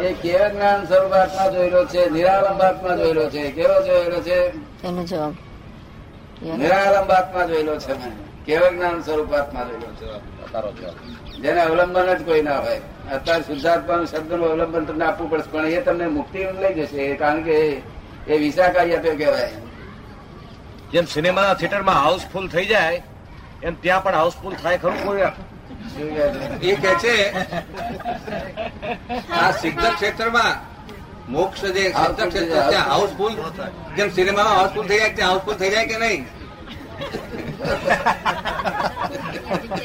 એ 0.04 0.14
કેવા 0.14 0.50
જ્ઞાન 0.50 0.86
સ્વરૂપ 0.86 1.14
આત્મા 1.14 1.48
જોયેલો 1.50 1.86
છે 1.86 2.10
નિરાલંબ 2.10 2.62
આત્મા 2.62 2.96
જોયેલો 2.96 3.30
છે 3.30 3.52
કેવો 3.52 3.78
જોયેલો 3.88 4.22
છે? 4.22 4.38
એનો 4.88 5.04
જવાબ. 5.04 5.34
નિરાલંબ 6.58 7.12
આત્મા 7.12 7.46
જોયેલો 7.46 7.76
છે 7.78 7.94
મેં. 7.94 8.14
કેવ 8.46 8.64
જ્ઞાન 8.70 9.02
સ્વરૂપ 9.02 9.34
આત્મા 9.34 9.64
જોયેલો 9.64 9.92
છે? 10.00 10.10
જેને 11.42 11.62
અવલંબન 11.62 12.18
જ 12.18 12.22
કોઈ 12.26 12.42
ના 12.42 12.58
હોય. 12.58 12.82
અત્યારે 13.12 13.44
શુદ્ધાત્માનું 13.44 14.08
શબ્દનું 14.08 14.52
અવલંબન 14.52 14.86
તમને 14.86 15.06
આપવું 15.06 15.30
પડશે 15.30 15.50
પણ 15.52 15.66
એ 15.66 15.82
તમને 15.82 16.08
મુક્તિ 16.08 16.38
લઈ 16.38 16.74
જશે 16.74 17.16
કારણ 17.16 17.44
કે 17.44 17.56
એ 18.28 18.38
વિશાકારી 18.38 18.96
આપ્યો 18.96 19.16
કહેવાય. 19.16 19.50
જેમ 20.92 21.06
સિનેમા 21.06 21.54
થિયેટરમાં 21.54 21.96
હાઉસફુલ 21.96 22.48
થઈ 22.48 22.66
જાય 22.66 23.02
એમ 23.68 23.76
ત્યાં 23.84 24.04
પણ 24.04 24.16
હાઉસફુલ 24.22 24.56
થાય 24.64 24.78
ખરું 24.84 24.98
કોઈ? 25.06 25.32
એ 26.70 26.76
કે 26.84 26.92
છે 27.04 27.16
આ 29.40 29.52
સિદ્ધ 29.62 29.88
ક્ષેત્રમાં 29.96 30.54
મોક્ષ 31.36 31.62
જે 31.62 31.84
સિદ્ધ 32.00 32.22
ક્ષેત્ર 32.30 32.56
ત્યાં 32.70 32.90
હાઉસફુલ 32.92 33.34
જેમ 33.98 34.10
સિનેમામાં 34.16 34.58
હાઉસફુલ 34.60 34.86
થઈ 34.88 35.00
જાય 35.02 35.14
ત્યાં 35.18 35.32
હાઉસફુલ 35.32 35.56
થઈ 35.62 35.72
જાય 35.76 35.88
કે 35.92 35.98
નહીં? 36.04 36.24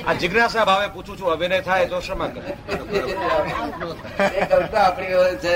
આ 0.06 0.14
જિજ્ઞાસા 0.20 0.64
ભાવે 0.70 0.88
પૂછું 0.96 1.16
છું 1.18 1.28
અભિનય 1.32 1.58
થાય 1.68 1.86
તો 1.92 1.98
ક્ષમા 2.00 2.28
કરે 2.34 2.42
કલ્પના 4.50 4.84
આપણી 4.86 5.14
હોય 5.20 5.34
છે. 5.44 5.54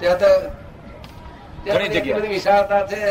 ત્યાં 0.00 0.18
તો 0.22 0.30
ઘણી 1.64 1.88
જગ્યા 1.94 2.18
બધી 2.18 2.34
વિશાળતા 2.36 2.82
છે. 2.90 3.02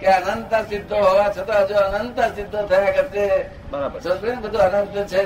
કે 0.00 0.06
અનંત 0.32 0.52
સિદ્ધો 0.70 0.96
હોવા 1.06 1.30
છતાં 1.36 1.62
હજુ 1.62 1.76
અનંત 1.98 2.18
સિદ્ધો 2.36 2.60
થયા 2.70 2.92
કરશે 2.96 3.24
બરાબર. 3.70 3.98
બધું 4.44 4.60
અનંત 4.66 4.96
છે 5.12 5.20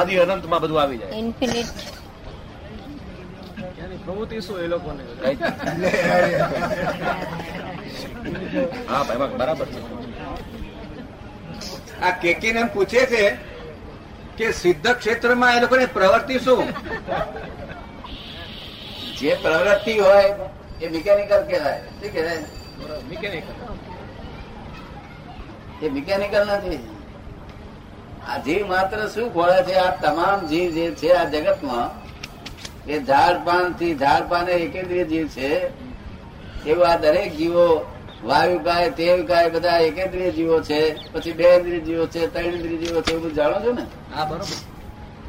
આદિ 0.00 0.14
અનંતમાં 0.24 0.60
બધું 0.64 0.78
આવી 0.82 0.98
જાય. 1.02 1.12
ઇન્ફિનિટ 1.22 1.70
પ્રવૃત્તિ 4.06 4.38
શું 4.46 4.56
એ 4.64 4.66
લોકોને? 4.72 5.02
હા 8.90 9.02
બરાબર 9.38 9.66
છે. 9.72 9.80
આ 12.06 12.12
કેકીને 12.22 12.60
એમ 12.60 12.68
પૂછે 12.74 13.02
છે 13.12 13.22
કે 14.38 14.46
સિદ્ધ 14.62 14.88
ક્ષેત્રમાં 14.98 15.52
એ 15.56 15.58
લોકોની 15.60 15.88
પ્રવૃત્તિ 15.96 16.36
શું? 16.46 16.64
જે 19.18 19.30
પ્રવૃત્તિ 19.46 19.94
હોય 19.98 20.28
એ 20.82 20.86
મિકેનિકલ 20.94 21.42
કહેવાય. 21.50 21.80
શું 22.00 22.10
કહેવાય? 22.12 22.40
મિકેનિકલ 23.10 23.52
એ 25.82 25.88
મિકેનિકલ 25.88 26.46
નથી. 26.46 26.88
આ 28.28 28.38
જીવ 28.38 28.66
માત્ર 28.66 29.08
શું 29.08 29.34
ખોળે 29.34 29.62
છે? 29.62 29.74
આ 29.74 29.96
તમામ 29.96 30.46
જીવ 30.46 30.74
જે 30.74 30.90
છે 30.90 31.12
આ 31.12 31.24
જગતમાં 31.24 32.06
એ 32.86 33.02
ઝાડ 33.04 33.44
પાનથી 33.44 33.94
ઝાડ 33.94 34.28
પાને 34.28 34.52
એકેન્દ્રીય 34.52 35.04
જીવ 35.04 35.26
છે. 35.28 35.70
એવું 36.66 36.88
આ 36.88 36.96
દરેક 36.96 37.36
જીવો 37.36 37.92
વાયુ 38.24 38.58
કાય 38.58 38.90
તેવ 38.90 39.26
કાય 39.26 39.50
બધા 39.50 39.78
એકેન્દ્રીય 39.78 40.30
જીવો 40.30 40.60
છે. 40.60 41.12
પછી 41.12 41.32
બે 41.32 41.54
ઇન્દ્રિય 41.54 41.80
જીવો 41.80 42.06
છે 42.06 42.32
ત્રણ 42.32 42.44
ઇન્દ્રિય 42.44 42.78
જીવો 42.78 43.00
છે 43.00 43.10
એવું 43.10 43.22
બધું 43.22 43.34
જાણો 43.34 43.60
છો 43.60 43.72
ને? 43.72 43.86
હા 44.14 44.24
બરોબર. 44.24 44.44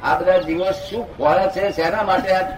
આ 0.04 0.20
બધા 0.20 0.38
જીવો 0.38 0.72
શું 0.72 1.18
ખોળે 1.18 1.50
છે? 1.52 1.72
શેના 1.72 2.04
માટે 2.04 2.32
આ 2.32 2.58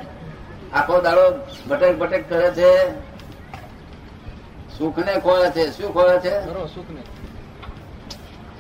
આખો 0.73 1.01
દાડો 1.01 1.31
ભટક 1.69 1.97
ભટક 1.97 2.29
કરે 2.29 2.51
છે? 2.51 2.91
સુખ 4.77 4.97
ને 4.97 5.19
ખોળે 5.19 5.49
છે. 5.51 5.71
શું 5.71 5.93
ખોળે 5.93 6.19
છે? 6.19 6.45
બરોબર 6.45 6.67
સુખ 6.67 6.89
ને 6.89 7.01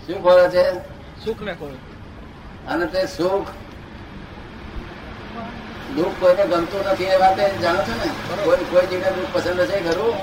શું 0.09 0.23
ખોળે 0.23 0.49
છે? 0.49 0.63
સુખ 1.25 1.41
ને 1.41 1.53
કોઈ 1.53 1.77
અને 2.67 2.85
તે 2.85 3.07
સુખ 3.07 3.49
દુઃખ 5.95 6.15
કોઈને 6.19 6.45
ગમતું 6.45 6.81
નથી 6.91 7.03
એ 7.03 7.15
વાત 7.15 7.37
જાણો 7.61 7.81
છો 7.81 7.93
ને? 7.93 8.07
કોઈ 8.43 8.65
કોઈ 8.71 8.87
જીવને 8.87 9.11
દુઃખ 9.11 9.33
પસંદ 9.33 9.59
છે 9.59 9.79
ખરું? 9.89 10.15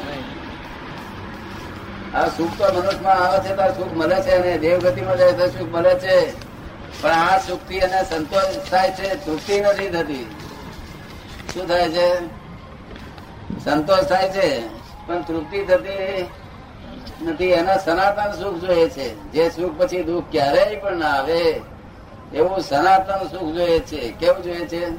આ 2.14 2.27
સુખ 2.29 2.59
તો 2.59 2.72
મનુષ્યમાં 2.72 3.18
આવે 3.18 3.38
છે 3.49 3.55
તો 3.57 3.75
સુખ 3.77 3.92
મળે 3.92 4.22
છે 4.22 4.31
અને 4.31 4.59
દેવગતિમાં 4.59 5.16
જાય 5.16 5.33
તો 5.33 5.46
સુખ 5.46 5.68
મળે 5.68 5.94
છે. 5.94 6.33
પણ 7.03 7.11
આ 7.11 7.38
સુખથી 7.38 7.79
એને 7.79 8.05
સંતોષ 8.05 8.70
થાય 8.70 8.90
છે 8.90 9.14
તૃપ્તિ 9.25 9.61
નથી 9.61 9.90
થતી. 9.90 10.27
શું 11.55 11.68
થાય 11.68 11.88
છે? 11.90 12.09
સંતોષ 13.64 14.05
થાય 14.05 14.29
છે 14.29 14.68
પણ 15.07 15.22
તૃપ્તિ 15.22 15.64
થતી 15.64 16.29
નથી, 17.22 17.44
એના 17.44 17.76
સનાતન 17.76 18.42
સુખ 18.42 18.55
જોઈએ 18.55 18.88
છે. 18.88 19.33
જે 19.33 19.50
સુખ 19.50 19.79
પછી 19.79 20.02
દુઃખ 20.02 20.24
ક્યારેય 20.31 20.76
પણ 20.76 20.96
ના 20.96 21.07
આવે, 21.07 21.61
એવું 22.35 22.61
સનાતન 22.61 23.24
સુખ 23.24 23.52
જોઈએ 23.52 23.81
છે. 23.81 24.11
કેવું 24.20 24.42
જોઈએ 24.42 24.66
છે? 24.66 24.90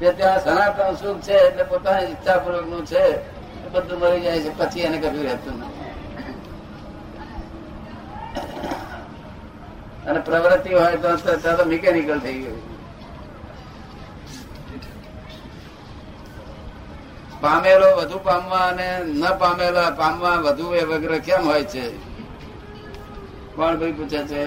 કે 0.00 0.12
ત્યાં 0.12 0.44
સનાતન 0.44 0.94
સુખ 0.94 1.20
છે, 1.20 1.32
એટલે 1.32 1.62
પોતાની 1.62 2.06
ઈચ્છાપૂર્વકનું 2.06 2.86
છે 2.86 3.16
બધું 3.68 3.98
મળી 3.98 4.20
જાય 4.20 4.40
છે, 4.40 4.58
પછી 4.58 4.80
એને 4.80 4.98
કશું 4.98 5.22
રહેતું 5.22 5.58
નથી. 5.58 5.84
અને 10.06 10.20
પ્રવૃત્તિ 10.20 10.74
હોય 10.74 10.96
તો 10.96 11.16
તો- 11.16 11.36
તો 11.36 11.56
તો 11.56 11.64
મિકેનિકલ 11.64 12.18
થઈ 12.18 12.34
ગયું. 12.34 12.73
પામેલો 17.44 17.88
વધુ 17.96 18.18
પામવા 18.18 18.66
અને 18.68 18.88
ન 19.04 19.24
પામેલા 19.38 19.90
પામવા 19.90 20.36
વધુ 20.36 20.74
એ 20.74 20.84
વગેરે 20.84 21.18
કેમ 21.18 21.42
હોય 21.44 21.64
છે? 21.64 21.84
કોણ 23.56 23.76
ભાઈ 23.76 23.92
પૂછે 23.92 24.22
છે? 24.26 24.42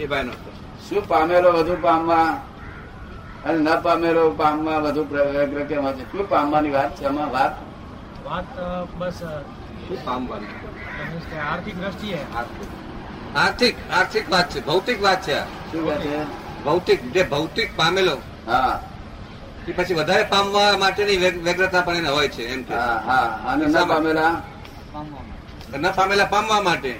એ 0.00 0.06
ભાઈ 0.06 0.30
શું 0.88 1.08
પામેલો 1.08 1.52
વધુ 1.52 1.76
પામવા 1.82 2.28
અને 3.44 3.58
ન 3.58 3.80
પામેલો 3.80 4.30
પામવા 4.30 4.78
વધુ 4.78 5.02
વ્યગ્ર 5.10 5.64
કેમ 5.64 5.82
હોય 5.82 5.92
છે? 5.92 6.12
શું 6.12 6.28
પામવાની 6.28 6.70
વાત 6.70 6.96
છે 6.96 7.04
આમાં? 7.04 7.30
વાત? 7.32 7.52
વાત 8.24 8.48
બસ 8.98 9.18
શું 9.88 10.04
પામવાનું? 10.04 10.48
આર્થિક 11.52 11.76
દ્રષ્ટિએ. 11.80 12.18
આર્થિક 13.36 13.74
આર્થિક 13.90 14.30
વાત 14.30 14.50
છે 14.50 14.66
ભૌતિક 14.66 15.02
વાત 15.02 15.22
છે. 15.22 15.38
શું 15.72 15.86
વાત 15.86 16.00
છે? 16.00 16.18
ભૌતિક 16.64 17.12
જે 17.12 17.22
ભૌતિક 17.22 17.76
પામેલો. 17.76 18.16
હા. 18.46 18.80
એ 19.68 19.72
પછી 19.72 19.94
વધારે 19.94 20.24
પામવા 20.32 20.76
માટેની 20.82 21.16
વ્યગ્રતા 21.46 21.82
પણ 21.82 21.96
એને 21.96 22.08
હોય 22.08 22.28
છે 22.28 22.42
એમ 22.54 22.62
કે. 22.62 22.74
હા 22.74 22.96
હા 23.06 23.26
અને 23.50 23.64
ન 23.66 23.76
પામેલા? 23.92 24.32
ન 25.82 25.84
પામેલા 25.98 26.28
પામવા 26.34 26.62
માટે. 26.68 26.92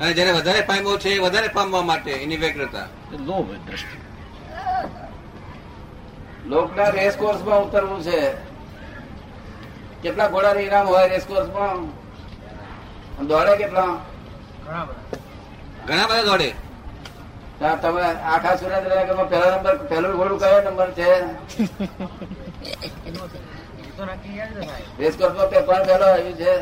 અને 0.00 0.12
જેને 0.18 0.32
વધારે 0.32 0.60
પામ્યો 0.70 0.98
છે 0.98 1.10
એ 1.16 1.18
વધારે 1.18 1.48
પામવા 1.48 1.82
માટે 1.90 2.10
એની 2.24 2.36
વ્યગ્રતા 2.36 2.86
લોભ 3.26 3.50
દ્રષ્ટિ. 3.66 3.96
લોકના 6.50 6.90
રેસ 6.90 7.14
કોર્સમાં 7.16 7.60
ઉતરવું 7.64 8.00
છે. 8.06 8.20
કેટલા 10.02 10.28
ઘોડાનું 10.28 10.62
ઇનામ 10.62 10.86
હોય 10.92 11.08
રેસ 11.08 11.24
કોર્સમાં 11.30 11.78
દોડે 13.28 13.54
કેટલા? 13.62 13.92
ઘણા 15.86 16.06
બધા 16.10 16.22
દોડે. 16.22 16.48
તમે 17.60 18.02
આખા 18.32 18.56
સુરેન્દ્રનગરમાં 18.60 19.28
પહેલા 19.30 19.56
નંબર 19.56 19.74
પહેલું 19.88 20.12
ઘોડું 20.18 20.38
કયો 20.42 20.60
નંબર 20.60 20.90
છે? 20.98 21.08
એ 21.10 22.78
કેવી 23.04 24.46
રીતે 24.54 24.68
રેસ 25.00 25.14
કોર્સમાં 25.20 25.64
કોણ 25.68 25.82
પહેલો 25.88 26.06
આવ્યું 26.12 26.36
છે? 26.40 26.52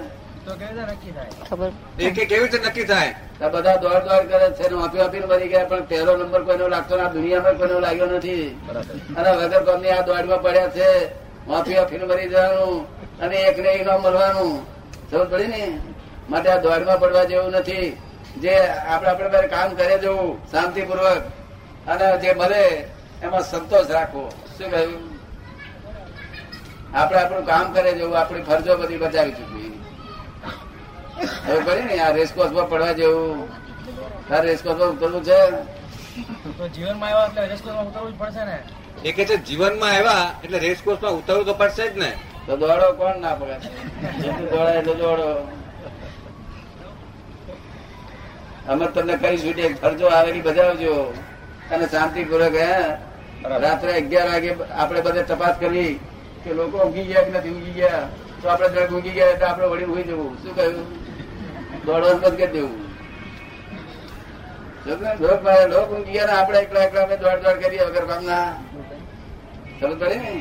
કેવી 2.31 2.41
રીતે 2.43 2.59
નક્કી 2.59 2.87
થાય? 2.91 3.13
બધા 3.53 3.77
દોડ 3.85 4.03
દોડ 4.09 4.27
કરે 4.31 4.49
છે 4.59 4.65
ને 4.71 4.77
વાપી 4.81 5.01
વાપીને 5.03 5.27
મરી 5.31 5.51
ગયા 5.53 5.71
પણ 5.71 5.87
પહેલો 5.93 6.13
નંબર 6.17 6.43
કોઈનો 6.49 6.67
લાગતો 6.75 6.95
ના 7.01 7.13
દુનિયામાં 7.15 7.57
કોઈનો 7.61 7.79
લાગ્યો 7.87 8.09
નથી. 8.17 8.47
અને 9.17 9.31
વગર 9.39 9.63
કોમની 9.69 9.95
આ 9.99 10.07
દોડમાં 10.09 10.43
પડ્યા 10.45 10.75
છે 10.77 10.89
માફી 11.49 11.79
વાપીને 11.81 12.05
મરી 12.11 12.29
જવાનું 12.33 12.77
અને 13.23 13.37
એક 13.49 13.57
ને 13.65 13.71
ઇનામ 13.83 14.01
મળવાનું. 14.03 14.55
સમજ 15.11 15.25
પડી 15.31 15.51
ને? 15.55 15.63
માટે 16.31 16.49
આ 16.55 16.63
દોડમાં 16.67 16.99
પડવા 17.03 17.27
જેવું 17.31 17.59
નથી. 17.63 17.89
જે 18.37 18.55
આપણે 18.89 19.09
આપણે 19.11 19.29
બધા 19.29 19.47
કામ 19.47 19.71
કરે 19.75 19.99
જવું 19.99 20.31
શાંતિપૂર્વક 20.51 21.23
અને 21.87 22.07
જે 22.23 22.31
મળે 22.35 22.65
એમાં 23.23 23.43
સંતોષ 23.43 23.91
રાખવો. 23.91 24.25
શું 24.57 24.71
કહ્યું? 24.71 25.03
આપણે 26.95 27.19
આપણું 27.23 27.47
કામ 27.47 27.67
કરે 27.73 27.91
જવું 27.93 28.19
આપણી 28.19 28.43
ફરજો 28.43 28.73
બધી 28.77 28.97
બચાવી 28.97 29.33
ચૂકવી 29.33 29.73
હવે 31.47 31.61
કરી 31.67 31.85
ને 31.85 31.97
આ 32.01 32.13
રેસકોર્સમાં 32.13 32.69
પડવા 32.69 32.93
જેવું. 32.93 33.49
આ 34.31 34.41
રેસકોર્સમાં 34.41 34.91
ઉતરવું 34.91 35.23
છે. 35.25 35.41
તો 36.59 36.65
જીવનમાં 36.69 37.11
આવ્યા 37.11 37.27
એટલે 37.27 37.49
રેસ્કોમાં 37.49 37.87
ઉતરવું 37.87 38.13
જ 38.13 38.17
પડશે 38.19 38.45
ને? 38.45 38.59
એ 39.05 39.13
કે 39.13 39.23
છે 39.25 39.37
જીવનમાં 39.37 39.93
આવ્યા 39.93 40.27
એટલે 40.45 40.59
રેસ 40.59 40.81
કોર્સમાં 40.85 41.15
ઉતરવું 41.19 41.45
તો 41.47 41.55
પડશે 41.55 41.85
જ 41.91 41.95
ને. 41.97 42.11
તો 42.47 42.53
દોડો 42.57 42.89
કોણ 42.99 43.21
ના 43.21 43.35
પડે 43.35 43.57
જેટલું 44.23 44.51
દોડાય 44.51 44.83
તો 44.83 44.95
દોડો. 44.95 45.29
અમે 48.69 48.87
તમને 48.95 49.15
કઈ 49.23 49.37
છૂટી 49.43 49.75
ફરજો 49.75 50.07
આવેલી 50.07 50.41
બજાવજો. 50.41 50.95
અને 51.73 51.87
શાંતિપૂર્વક 51.87 52.57
હે? 52.63 52.73
રાત્રે 53.65 53.93
અગિયાર 54.01 54.29
વાગે 54.33 54.51
આપણે 54.83 55.01
બધે 55.01 55.23
તપાસ 55.23 55.57
કરી 55.61 55.93
કે 56.45 56.51
લોકો 56.59 56.77
ઊંઘી 56.79 57.07
ગયા 57.11 57.23
કે 57.23 57.31
નથી 57.31 57.55
ઊંઘી 57.57 57.77
ગયા? 57.79 58.03
તો 58.43 58.49
આપણે 58.49 58.69
જરાક 58.69 58.91
ઊંઘી 58.93 59.15
ગયા 59.17 59.31
એટલે 59.31 59.47
આપણે 59.47 59.67
વળી 59.73 59.85
ઊંઘી 59.85 60.09
જવું. 60.11 60.33
શું 60.43 60.53
કહ્યું? 60.57 60.87
દોડવાનું 61.85 62.21
બંધ 62.21 62.37
કરી 62.37 62.53
દેવું? 62.57 62.77
લોક 65.21 65.43
લોક 65.73 65.89
ઊંઘી 65.93 66.13
ગયા 66.13 66.27
ને 66.27 66.33
આપણે 66.33 66.59
એકલા 66.59 66.85
એકલા 66.89 67.05
અમે 67.05 67.17
દોડ 67.17 67.43
દોડ 67.45 67.59
કરીએ 67.63 67.83
વગર 67.85 68.05
કામના 68.11 68.47
સમજ 69.81 69.99
પડે 70.01 70.17
ને? 70.17 70.35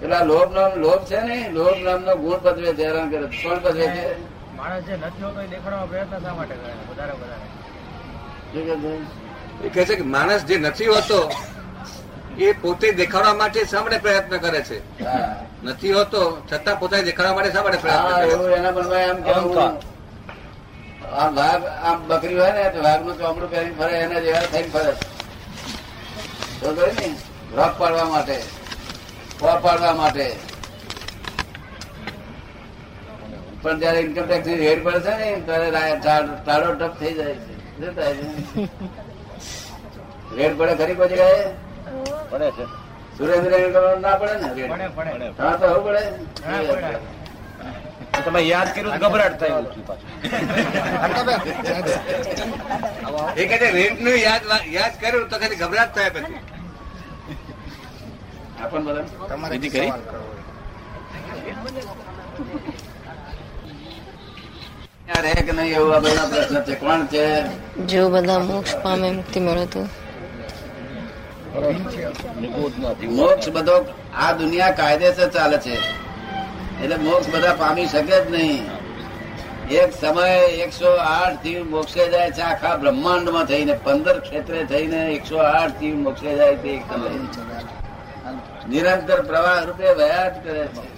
પેલા 0.00 0.24
લોભ 0.24 0.50
નામ 0.54 0.72
લોભ 0.84 1.04
છે 1.04 1.20
ને? 1.20 1.38
લોભ 1.52 1.78
નામનો 1.84 2.12
ગુણ 2.16 2.42
પદવે 2.42 2.74
છે 2.74 2.84
હેરાન 2.88 3.10
કરે. 3.10 3.26
કોણ 3.42 3.58
પદવે 3.58 3.86
છે? 3.94 4.04
માણસ 4.68 4.86
જે 4.86 4.96
નથી 4.96 5.22
હોતો 5.22 5.40
એ 5.40 5.46
દેખાડવાનો 5.46 5.86
પ્રયત્ન 5.86 6.22
શા 6.24 6.34
માટે 6.34 6.54
કરે 6.54 6.70
છે? 6.70 6.82
વધારે 6.90 7.14
વધારે? 7.20 7.46
એ 9.64 9.68
કહે 9.68 9.84
છે 9.84 9.94
કે 9.96 10.04
માણસ 10.14 10.42
જે 10.44 10.56
નથી 10.58 10.86
હોતો 10.86 11.20
એ 12.38 12.52
પોતે 12.54 12.88
દેખાડવા 12.92 13.34
માટે 13.34 13.60
શા 13.66 13.82
માટે 13.82 13.98
પ્રયત્ન 13.98 14.38
કરે 14.38 14.60
છે? 14.62 14.78
નથી 15.62 15.92
હોતો 15.92 16.22
છતાં 16.48 16.76
પોતાને 16.80 17.04
દેખાડવા 17.04 17.34
માટે 17.34 17.50
શા 17.52 17.62
માટે 17.62 17.78
પ્રયત્ન 17.78 18.04
કરે 18.08 18.56
એના 18.56 18.72
પણ 18.72 18.92
એમ 18.92 19.22
કેવું? 19.22 19.72
આમ 21.12 21.30
વાઘ 21.34 21.64
આમ 21.84 21.98
બકરી 22.08 22.38
હોય 22.38 22.52
ને 22.52 22.64
તો 22.70 22.80
વાઘનું 22.82 23.18
ચોમડું 23.18 23.50
પહેરી 23.50 23.74
ફરે 23.78 23.94
એને 24.02 24.20
જેવા 24.20 24.46
થઈને 24.52 24.68
ફરે. 24.68 24.92
તો 26.60 26.68
ને 26.70 27.08
રોગ 27.56 27.72
પાડવા 27.80 28.04
માટે 28.04 28.36
ખોવા 29.38 29.56
પાડવા 29.56 29.94
માટે. 29.94 30.26
પણ 33.62 33.78
જયારે 33.82 34.00
ઇન્કમ 34.06 34.24
ટેક્સની 34.26 34.58
રેડ 34.64 34.80
પડે 34.84 35.00
છે 35.06 35.12
ને 35.20 35.28
ત્યારે 35.46 35.92
ટાળો 36.02 36.70
ટપ 36.80 36.94
થઈ 37.00 37.14
જાય 37.18 37.36
છે. 37.44 37.52
રેડ 40.38 40.52
પડે 40.58 40.74
ખરી 40.80 40.96
કોઈ 41.00 41.10
જગ્યાએ? 41.12 41.44
પડે 42.30 42.48
છે. 42.56 42.64
સુરેન્દ્રનગર 43.16 43.84
ના 44.04 44.16
પડે 44.20 44.34
ને 44.42 44.48
રેડ 44.58 44.70
પડે 44.72 44.86
પડે. 44.96 45.26
હા 45.40 45.54
તો 45.60 45.66
હું 45.74 45.82
પડે? 45.86 46.02
તમે 48.26 48.40
યાદ 48.50 48.68
કર્યું 48.74 48.96
ગભરાટ 49.02 49.34
થાય 49.40 49.58
એ 53.40 53.42
કહે 53.50 53.56
છે 53.62 53.68
રેડનું 53.78 54.16
યાદ 54.26 54.42
યાદ 54.76 54.94
કર્યું 55.02 55.26
તો 55.32 55.36
ખાલી 55.42 55.60
ગભરાટ 55.62 55.90
થાય 55.96 56.10
પછી. 56.14 56.38
આપણ 58.62 58.82
બધા? 58.86 59.04
તમારે 59.30 59.56
કરી? 59.58 59.88
સવાલ 59.88 60.02
કરવો 60.10 60.26
હોય. 60.28 60.42
ત્યાં 61.38 62.66
રહે 65.08 65.34
કે 65.34 65.52
નહીં 65.52 65.76
એવું 65.76 65.94
આ 65.94 65.98
બધા 65.98 66.26
પ્રશ્ન 66.26 66.62
છે? 66.62 66.74
કોણ 66.74 67.06
છે? 67.06 67.42
જો 67.86 68.08
બધા 68.08 68.38
મોક્ષ 68.38 68.76
પામે 68.76 69.10
મુક્તિ 69.10 69.40
મળે 69.40 69.66
તો. 69.66 69.88
મોક્ષ 73.10 73.48
બધો 73.48 73.86
આ 74.16 74.32
દુનિયા 74.32 74.70
કાયદેસર 74.70 75.28
ચાલે 75.28 75.58
છે. 75.58 75.78
એટલે 76.82 76.96
મોક્ષ 76.96 77.28
બધા 77.28 77.52
પામી 77.52 77.86
શકે 77.86 78.24
જ 78.24 78.30
નહીં. 78.30 78.62
એક 79.70 79.92
સમય 80.00 80.28
એકસો 80.38 80.96
આઠ 80.96 81.42
જીવ 81.42 81.70
મોક્ષે 81.70 82.08
જાય 82.08 82.30
છે 82.30 82.40
આખા 82.40 82.76
બ્રહ્માંડમાં 82.76 83.44
થઈને 83.44 83.72
પંદર 83.72 84.20
ક્ષેત્રે 84.20 84.64
થઈને 84.64 85.12
એકસો 85.12 85.36
આઠ 85.36 85.80
જીવ 85.80 85.96
મોક્ષે 85.96 86.36
જાય 86.36 86.56
તે 86.56 86.68
એક 86.68 86.82
સમય. 86.94 87.10
નિરંતર 88.68 89.22
પ્રવાહ 89.22 89.64
રૂપે 89.64 89.92
વયા 89.92 90.28
જ 90.28 90.34
કરે 90.44 90.66
છે. 90.66 90.97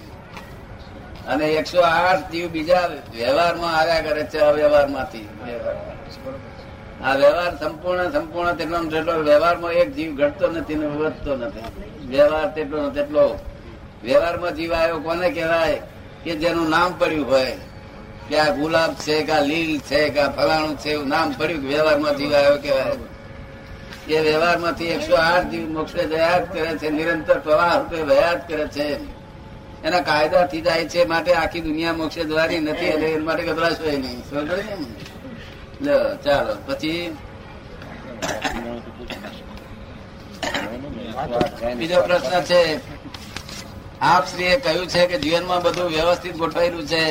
અને 1.27 1.45
એકસો 1.45 1.81
આઠ 1.81 2.31
જીવ 2.31 2.47
બીજા 2.47 2.89
વ્યવહારમાં 3.13 3.77
આવ્યા 3.77 4.01
કરે 4.01 4.23
છે 4.23 4.37
અવ્યવહારમાંથી 4.37 5.29
આ 7.03 7.15
વ્યવહાર 7.15 7.59
સંપૂર્ણ 7.59 8.09
સંપૂર્ણ 8.11 8.53
તેટલો 8.53 8.83
જેટલો 8.83 9.13
વ્યવહારમાં 9.13 9.71
એક 9.71 9.95
જીવ 9.95 10.15
ઘટતો 10.15 10.47
નથી 10.47 10.75
ને 10.75 10.85
વધતો 10.85 11.35
નથી. 11.35 11.63
વ્યવહાર 12.07 12.47
તેટલો 12.47 12.89
તેટલો. 12.89 13.39
વ્યવહારમાં 14.03 14.55
જીવ 14.55 14.73
આવ્યો 14.73 14.99
કોને 14.99 15.29
કહેવાય? 15.29 15.81
કે 16.23 16.35
જેનું 16.35 16.69
નામ 16.69 16.93
પડ્યું 16.99 17.31
હોય. 17.31 17.57
કે 18.29 18.37
આ 18.37 18.55
ગુલાબ 18.55 18.93
છે, 18.93 19.23
કે 19.23 19.31
આ 19.31 19.39
લીલ 19.39 19.79
છે, 19.79 20.09
કે 20.09 20.19
આ 20.19 20.29
ફલાણું 20.29 20.77
છે, 20.77 20.89
એવું 20.89 21.07
નામ 21.07 21.33
પડ્યું 21.37 21.61
વ્યવહારમાં 21.61 22.15
જીવ 22.15 22.35
આવ્યો 22.35 22.55
કહેવાય. 22.61 24.13
એ 24.13 24.31
વ્યવહારમાંથી 24.31 24.85
એકસો 24.85 25.15
આઠ 25.15 25.45
જીવ 25.45 25.69
મોક્ષે 25.69 26.05
જયા 26.07 26.37
જ 26.37 26.41
કરે 26.53 26.77
છે, 26.77 26.89
નિરંતર 26.89 27.39
પ્રવાહ 27.39 27.77
રૂપે 27.77 28.01
વયા 28.01 28.33
જ 28.33 28.41
કરે 28.47 28.67
છે. 28.67 29.20
એના 29.85 30.01
કાયદાથી 30.01 30.61
જાય 30.61 30.85
છે 30.85 31.05
માટે 31.05 31.31
આખી 31.33 31.61
દુનિયા 31.61 31.99
મોક્ષે 31.99 32.23
દ્વારી 32.23 32.59
નથી, 32.59 32.91
એટલે 32.93 33.07
એના 33.11 33.27
માટે 33.27 33.43
ગભરાશો 33.43 33.83
નહીં. 33.83 34.19
સમજ 34.29 34.49
ચાલો, 36.23 36.53
પછી? 36.67 37.03
બીજો 41.77 41.97
પ્રશ્ન 42.01 42.35
છે, 42.49 42.61
આપ 44.01 44.23
શ્રીએ 44.27 44.55
કહ્યું 44.59 44.87
છે 44.87 45.01
કે 45.07 45.17
જીવનમાં 45.17 45.61
બધું 45.63 45.87
વ્યવસ્થિત 45.87 46.35
ગોઠવાયેલું 46.37 46.85
છે. 46.87 47.03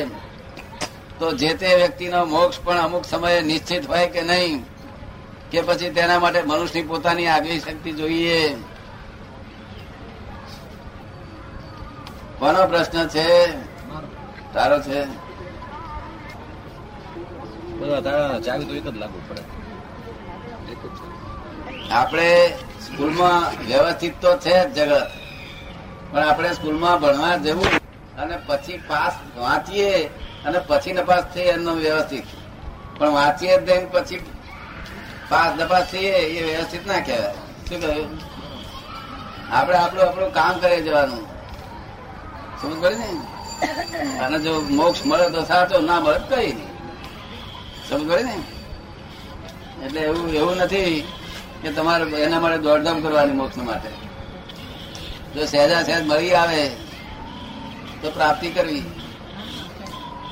તો 1.19 1.27
જે 1.33 1.51
તે 1.55 1.69
વ્યક્તિનો 1.77 2.21
મોક્ષ 2.25 2.59
પણ 2.65 2.79
અમુક 2.79 3.05
સમયે 3.05 3.41
નિશ્ચિત 3.43 3.85
હોય 3.91 4.07
કે 4.15 4.23
નહીં, 4.23 4.59
કે 5.51 5.59
પછી 5.61 5.91
તેના 5.91 6.19
માટે 6.19 6.41
મનુષ્યની 6.43 6.89
પોતાની 6.89 7.27
આગવી 7.27 7.61
શક્તિ 7.61 7.91
જોઈએ? 7.93 8.41
કોનો 12.41 12.67
પ્રશ્ન 12.67 13.09
છે. 13.09 13.27
તારો 14.55 14.81
છે. 14.81 15.05
ચાવી 18.45 18.65
તો 18.65 18.75
એક 18.75 18.85
જ 18.85 18.97
લાગુ 18.97 19.21
પડે. 19.29 19.43
આપણે 21.91 22.49
સ્કૂલમાં 22.87 23.67
વ્યવસ્થિત 23.67 24.15
તો 24.21 24.31
છે 24.37 24.55
જ 24.65 24.79
જગત 24.79 25.11
પણ 26.13 26.29
આપણે 26.29 26.53
સ્કૂલમાં 26.53 27.01
ભણવા 27.01 27.37
જવું 27.37 27.71
અને 28.17 28.37
પછી 28.47 28.77
પાસ 28.89 29.13
વાંચીએ 29.39 30.07
અને 30.45 30.59
પછી 30.67 30.93
નપાસ 30.93 31.25
થઈએ 31.35 31.53
એમનો 31.53 31.73
વ્યવસ્થિત. 31.75 32.25
પણ 32.99 33.09
વાંચીએ 33.09 33.55
જ 33.59 33.71
નહીં 33.71 33.91
પછી 33.91 34.19
પાસ 35.29 35.51
નપાસ 35.61 35.85
થઈએ 35.91 36.11
એ 36.11 36.53
વ્યવસ્થિત 36.53 36.87
ના 36.87 37.01
કહેવાય. 37.01 37.35
શું 37.69 37.81
કહ્યું? 37.81 38.09
આપણે 39.53 39.77
આપણું 39.77 40.05
આપણું 40.09 40.33
કામ 40.33 40.55
કરે 40.61 40.81
જવાનું. 40.81 41.30
સમજ 42.61 42.77
પડી 42.83 42.99
ને 42.99 43.09
અને 44.25 44.39
જો 44.39 44.53
મોક્ષ 44.61 45.07
મળે 45.07 45.27
તો 45.31 45.41
સાચો, 45.45 45.81
ના 45.81 46.01
મળે 46.01 46.21
કઈ 46.31 46.53
નહીં. 46.53 46.69
સમજ 47.89 48.05
પડી 48.11 48.25
ને 48.25 48.37
એટલે 49.85 50.01
એવું 50.01 50.29
એવું 50.35 50.57
નથી 50.57 51.05
કે 51.63 51.69
તમારે 51.71 52.05
એના 52.25 52.41
માટે 52.41 52.59
દોડધામ 52.59 53.03
કરવાની 53.03 53.33
મોક્ષ 53.33 53.57
માટે. 53.57 53.91
જો 55.35 55.47
સહેજા 55.47 55.83
સહેજ 55.83 56.03
મળી 56.07 56.35
આવે 56.35 56.63
તો 58.03 58.11
પ્રાપ્તિ 58.11 58.51
કરવી. 58.51 58.85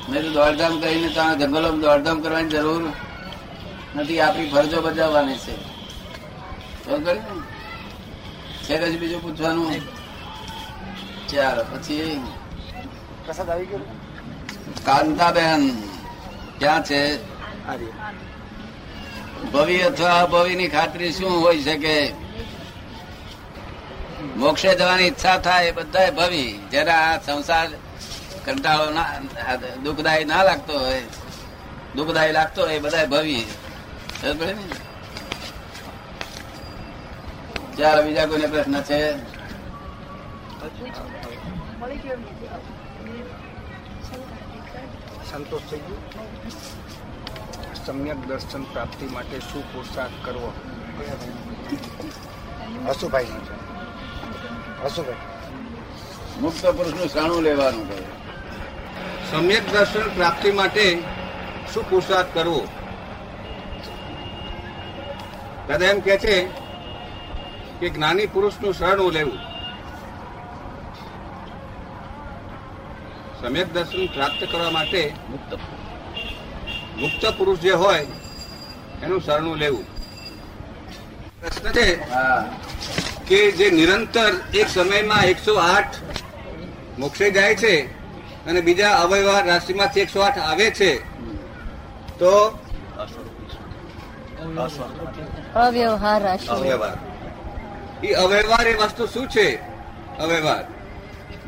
નહીં 0.09 0.23
તો 0.23 0.29
દોડધામ 0.29 0.73
કરીને 0.81 1.09
ત્યાં 1.09 1.39
જંગલોમાં 1.39 1.81
દોડધામ 1.85 2.21
કરવાની 2.21 2.49
જરૂર 2.49 2.83
નથી. 3.95 4.19
આપણી 4.21 4.49
ફરજો 4.49 4.81
બજાવવાની 4.81 5.39
છે. 5.45 5.55
સમજ 6.83 7.01
પડી 7.05 7.23
ને? 7.27 7.33
છે 8.65 8.97
બીજું 9.01 9.21
પૂછવાનું. 9.21 9.98
ચાલો 11.29 11.63
પછી 11.71 12.21
પ્રસાદ 13.25 13.49
આવી 13.49 13.65
ગયો? 13.65 13.85
કાંતાબેન 14.85 15.61
ક્યાં 16.59 16.83
છે? 16.83 17.01
ભવિ 19.53 19.77
અથવા 19.81 20.17
અભવિ 20.21 20.53
ની 20.55 20.69
ખાતરી 20.69 21.11
શું 21.11 21.33
હોઈ 21.43 21.61
શકે? 21.63 21.95
મોક્ષે 24.37 24.69
જવાની 24.75 25.05
ઈચ્છા 25.05 25.37
થાય 25.39 25.71
બધા 25.71 26.11
ભવિ 26.11 26.43
જેને 26.71 26.91
આ 26.93 27.15
સંસાર 27.19 27.67
કંટાળો 28.45 28.87
ના 28.89 29.55
દુઃખદાયી 29.83 30.25
ના 30.25 30.43
લાગતો 30.43 30.73
હોય 30.79 31.03
દુઃખદાયી 31.95 32.33
લાગતો 32.33 32.59
હોય 32.61 32.79
બધા 32.79 33.05
ભવિ. 33.05 33.37
ચાલો 37.77 37.99
બીજા 38.03 38.27
કોઈને 38.27 38.47
પ્રશ્ન 38.47 38.75
છે? 38.81 38.99
સંતોષ 45.29 45.65
થઈ 45.69 45.81
ગયો. 45.85 45.99
સમ્યક 47.85 48.19
દર્શન 48.27 48.63
પ્રાપ્તિ 48.73 49.05
માટે 49.13 49.37
શું 49.39 49.63
પુરુષાર્થ 49.73 50.17
કરવો? 50.25 50.49
હસુભાઈ 52.89 53.39
હસુભાઈ 54.83 55.23
મુક્ત 56.41 56.63
પુરુષનું 56.77 57.09
શાણું 57.13 57.41
લેવાનું 57.43 57.85
કહે 57.89 57.99
સમ્યક 59.31 59.65
દર્શન 59.73 60.07
પ્રાપ્તિ 60.15 60.49
માટે 60.51 60.85
શું 61.73 61.83
પુરુષાર્થ 61.89 62.31
કરવો? 62.33 62.61
દાદા 65.67 65.91
એમ 65.93 65.99
કે 66.07 66.15
છે 66.25 66.35
કે 67.79 67.87
જ્ઞાની 67.89 68.27
પુરુષનું 68.33 68.73
શરણું 68.73 69.11
લેવું. 69.19 69.48
સમ્યક 73.49 73.73
દર્શન 73.73 74.07
પ્રાપ્ત 74.07 74.41
કરવા 74.51 74.71
માટે 74.71 75.13
મુક્ત 75.29 75.51
મુક્ત 76.97 77.37
પુરુષ 77.37 77.59
જે 77.59 77.71
હોય 77.71 78.05
એનું 79.03 79.21
શરણું 79.21 79.57
લેવું. 79.57 79.85
પ્રશ્ન 81.41 81.71
છે 81.71 82.11
હા. 82.11 82.45
કે 83.27 83.51
જે 83.51 83.71
નિરંતર 83.71 84.33
એક 84.53 84.67
સમયમાં 84.69 85.23
એકસો 85.23 85.53
આઠ 85.55 85.95
મોક્ષે 86.99 87.31
જાય 87.31 87.55
છે 87.55 87.73
અને 88.47 88.61
બીજા 88.61 88.95
અવયવા 88.95 89.41
રાશિમાંથી 89.41 89.99
એકસો 89.99 90.21
આઠ 90.21 90.37
આવે 90.37 90.71
છે 90.71 90.91
તો 92.19 92.33
અવ્યવહાર 95.55 96.39
અવ્યવહાર. 96.49 96.97
એ 98.03 98.13
અવ્યવહાર 98.13 98.67
એ 98.67 98.73
વસ્તુ 98.73 99.07
શું 99.07 99.27
છે? 99.29 99.47
અવ્યવહાર. 100.19 100.65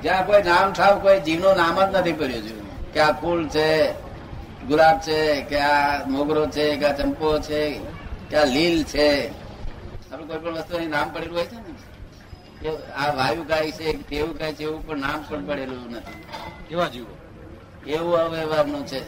જ્યાં 0.02 0.26
કોઈ 0.26 0.44
નામ 0.44 0.74
ઠાવ 0.74 1.00
કોઈ 1.00 1.20
જીવનું 1.20 1.56
નામ 1.56 1.86
જ 1.86 1.96
નથી 1.96 2.12
પડ્યું 2.12 2.44
છે 2.44 2.54
કે 2.94 3.00
આ 3.00 3.12
ફૂલ 3.12 3.48
છે 3.48 3.92
ગુલાબ 4.68 5.00
છે 5.00 5.42
કે 5.42 5.60
આ 5.60 6.06
મોગરો 6.08 6.46
છે 6.46 6.78
કે 6.78 6.86
આ 6.86 6.96
ચંપો 6.96 7.40
છે 7.40 7.80
કે 8.30 8.38
આ 8.38 8.46
લીલ 8.46 8.84
છે. 8.84 9.28
આપણે 10.12 10.26
કોઈ 10.26 10.38
પણ 10.40 10.54
વસ્તુ 10.54 10.90
નામ 10.90 11.14
પડેલું 11.14 11.36
હોય 11.38 11.46
છે 11.46 11.56
ને? 11.56 11.74
કે 12.62 12.70
આ 12.94 13.14
વાયુ 13.14 13.44
કાય 13.44 13.72
છે 13.72 13.84
કેવું 13.84 14.08
તેવું 14.10 14.40
કાય 14.40 14.54
છે 14.54 14.64
એવું 14.64 14.88
પણ 14.88 14.98
નામ 14.98 15.24
પણ 15.30 15.46
પડેલું 15.46 15.92
નથી. 15.92 16.24
કેવા 16.70 16.88
જીવો? 16.88 17.18
એવું 17.88 18.18
અવ્યવહારનું 18.18 18.88
છે? 18.88 19.00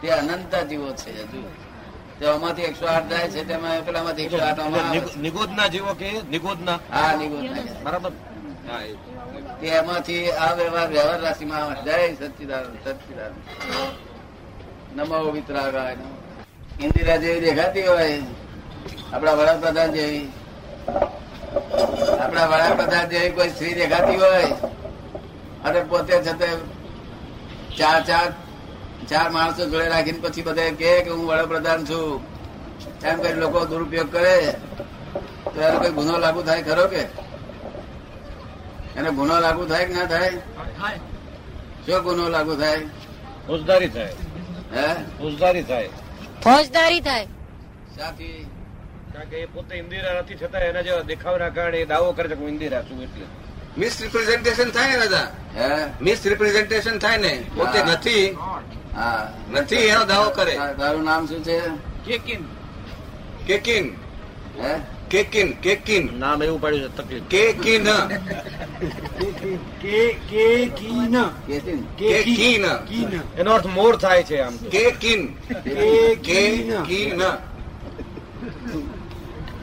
તે 0.00 0.08
અનંત 0.10 0.54
જીવો 0.68 0.92
છે 0.92 1.22
હજુ. 1.22 1.42
તેમાંથી 2.18 2.62
એકસો 2.62 2.86
આઠ 2.86 3.08
જાય 3.08 3.28
છે 3.28 3.48
તેમાં 3.48 3.84
પેલામાંથી 3.84 4.22
એકસો 4.22 4.38
આઠ 4.38 5.16
નિગોદના 5.16 5.66
જીવો 5.66 5.94
કે 5.94 6.22
નિગોદના? 6.30 6.78
હા 6.90 7.16
નિગોદના. 7.16 7.82
બરાબર. 7.82 8.12
તે 9.60 9.66
એમાંથી 9.66 10.30
આ 10.30 10.54
વ્યવહાર 10.54 10.88
વ્યવહાર 10.88 11.20
રાશિમાં 11.20 11.62
આવે. 11.62 11.82
જય 11.82 12.14
સચ્ચિદાન 12.14 12.64
સચ્ચિદાન 12.84 13.32
નમો 14.96 15.30
વિતરાગાય 15.30 15.96
ઇન્દિરા 16.80 17.16
જેવી 17.16 17.40
દેખાતી 17.40 17.82
હોય. 17.82 18.22
આપણા 19.12 19.32
વડાપ્રધાન 19.32 19.92
જેવી. 19.92 20.32
આપણા 22.20 22.46
વડાપ્રધાન 22.46 23.08
જેવી 23.08 23.30
કોઈ 23.30 23.48
સ્ત્રી 23.48 23.74
દેખાતી 23.74 24.16
હોય. 24.16 24.44
અને 25.64 25.80
પોતે 25.82 26.22
છતાં 26.22 26.56
ચાર 27.76 28.04
ચાર 28.04 28.32
ચાર 29.08 29.30
માણસો 29.30 29.66
જોડે 29.66 29.88
રાખીને 29.88 30.18
પછી 30.18 30.42
બધા 30.42 30.70
કે 30.70 31.08
હું 31.08 31.26
વડાપ્રધાન 31.26 31.84
છું. 31.84 32.20
એમ 33.04 33.20
કરી 33.20 33.34
લોકો 33.34 33.64
દુરુપયોગ 33.64 34.12
કરે. 34.12 34.54
તો 35.54 35.60
એનો 35.60 35.78
કોઈ 35.78 35.90
ગુનો 35.90 36.18
લાગુ 36.18 36.42
થાય 36.42 36.62
ખરો 36.62 36.86
કે? 36.88 37.24
એને 38.96 39.10
ગુનો 39.10 39.40
લાગુ 39.40 39.66
થાય 39.66 39.84
કે 39.84 39.94
ના 39.94 40.04
થાય? 40.04 40.30
શું 41.86 42.02
ગુનો 42.02 42.28
લાગુ 42.28 42.56
થાય? 42.56 42.78
ફોજદારી 43.46 43.88
થાય. 43.88 44.14
હે? 44.76 44.94
ફોજદારી 44.94 45.62
થાય. 45.62 45.88
ફોજદારી 46.44 47.00
થાય. 47.00 47.26
સાથી 47.96 48.46
કારણ 49.12 49.28
કે 49.28 49.36
એ 49.36 49.46
પોતે 49.46 49.76
ઇન્દિરા 49.76 50.18
નથી 50.18 50.34
છતાં 50.34 50.60
એના 50.60 50.80
જેવા 50.80 51.00
દેખાવના 51.00 51.48
કારણે 51.48 51.78
એ 51.78 51.84
દાવો 51.84 52.12
કરે 52.12 52.28
છે 52.28 52.34
કે 52.34 52.40
હું 52.40 52.48
ઇન્દિરા 52.48 52.82
છું 52.82 53.02
એટલે. 53.02 53.24
મિસ 53.78 54.02
રિપ્રેઝન્ટેશન 54.02 54.70
થાય 54.70 54.90
ને 54.90 54.98
દાદા? 54.98 55.28
હે? 55.56 55.86
મિસ 56.02 56.26
રિપ્રેઝન્ટેશન 56.26 56.98
થાય 56.98 57.16
ને? 57.16 57.44
પોતે 57.56 57.84
નથી. 57.84 58.36
હા. 58.94 59.32
નથી 59.52 59.76
એનો 59.76 60.04
દાવો 60.04 60.30
કરે. 60.30 60.58
તારું 60.78 61.04
નામ 61.04 61.26
શું 61.26 61.44
છે? 61.44 61.60
કેકિન. 63.46 63.96
હે? 64.62 64.93
કેકિન 65.14 65.52
કેકિન. 65.52 66.18
નામ 66.18 66.42
એવું 66.42 66.60
પાડ્યું 66.60 66.90
છે 66.90 66.96
તકલીફ. 66.96 67.22
કેકિન. 67.22 67.84
કેકિન. 71.98 73.20
એનો 73.38 73.52
અર્થ 73.52 73.66
મોર 73.66 73.96
થાય 73.96 74.22
છે 74.22 74.40
આમ. 74.40 74.56
કેકિન. 74.56 75.26
કેકિન. 76.14 77.22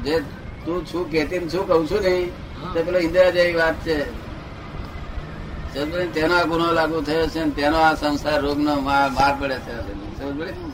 જે 0.03 0.19
તું 0.65 0.85
છું 0.85 1.11
કેતીન 1.11 1.47
શું 1.47 1.67
કહું 1.67 1.89
છું 1.91 2.01
ને 2.01 2.27
તે 2.73 2.83
પેલો 2.83 2.99
ઇન્દિરા 2.99 3.29
જેવી 3.29 3.53
વાત 3.53 3.75
છે. 3.85 3.97
તેનો 6.13 6.35
આ 6.35 6.43
ગુનો 6.43 6.73
લાગુ 6.73 7.01
થયો 7.01 7.27
છે 7.27 7.43
ને 7.43 7.51
તેનો 7.51 7.77
આ 7.77 7.93
સંસાર 7.93 8.41
રોગ 8.41 8.59
નો 8.59 8.79
માર 8.79 9.35
પડે 9.41 9.55
છે. 9.55 9.75
સમજ 10.19 10.39
પડી 10.39 10.70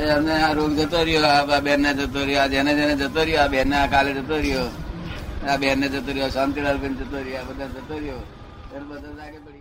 અમને 0.00 0.32
આ 0.32 0.52
રોગ 0.52 0.72
જતો 0.72 1.02
રહ્યો, 1.02 1.24
આ 1.24 1.60
બેન 1.60 1.80
ને 1.80 1.94
જતો 1.94 2.24
રહ્યો, 2.24 2.42
આ 2.42 2.46
જેને 2.46 2.74
જેને 2.74 2.94
જતો 2.96 3.22
રહ્યો, 3.24 3.42
આ 3.42 3.48
બેન 3.48 3.68
ને 3.68 3.76
આ 3.76 3.86
કાલે 3.86 4.12
જતો 4.12 4.36
રહ્યો, 4.36 4.68
આ 5.48 5.56
બેન 5.56 5.80
ને 5.80 5.88
જતો 5.88 6.12
રહ્યો 6.12 6.28
શાંતિલાલ 6.28 6.78
બેન 6.78 6.94
જતો 6.94 7.16
રહ્યો, 7.16 7.40
આ 7.40 7.44
બધા 7.44 7.66
જતો 7.66 7.98
રહ્યો. 7.98 8.22
બધા 8.88 9.30
ગયા 9.30 9.55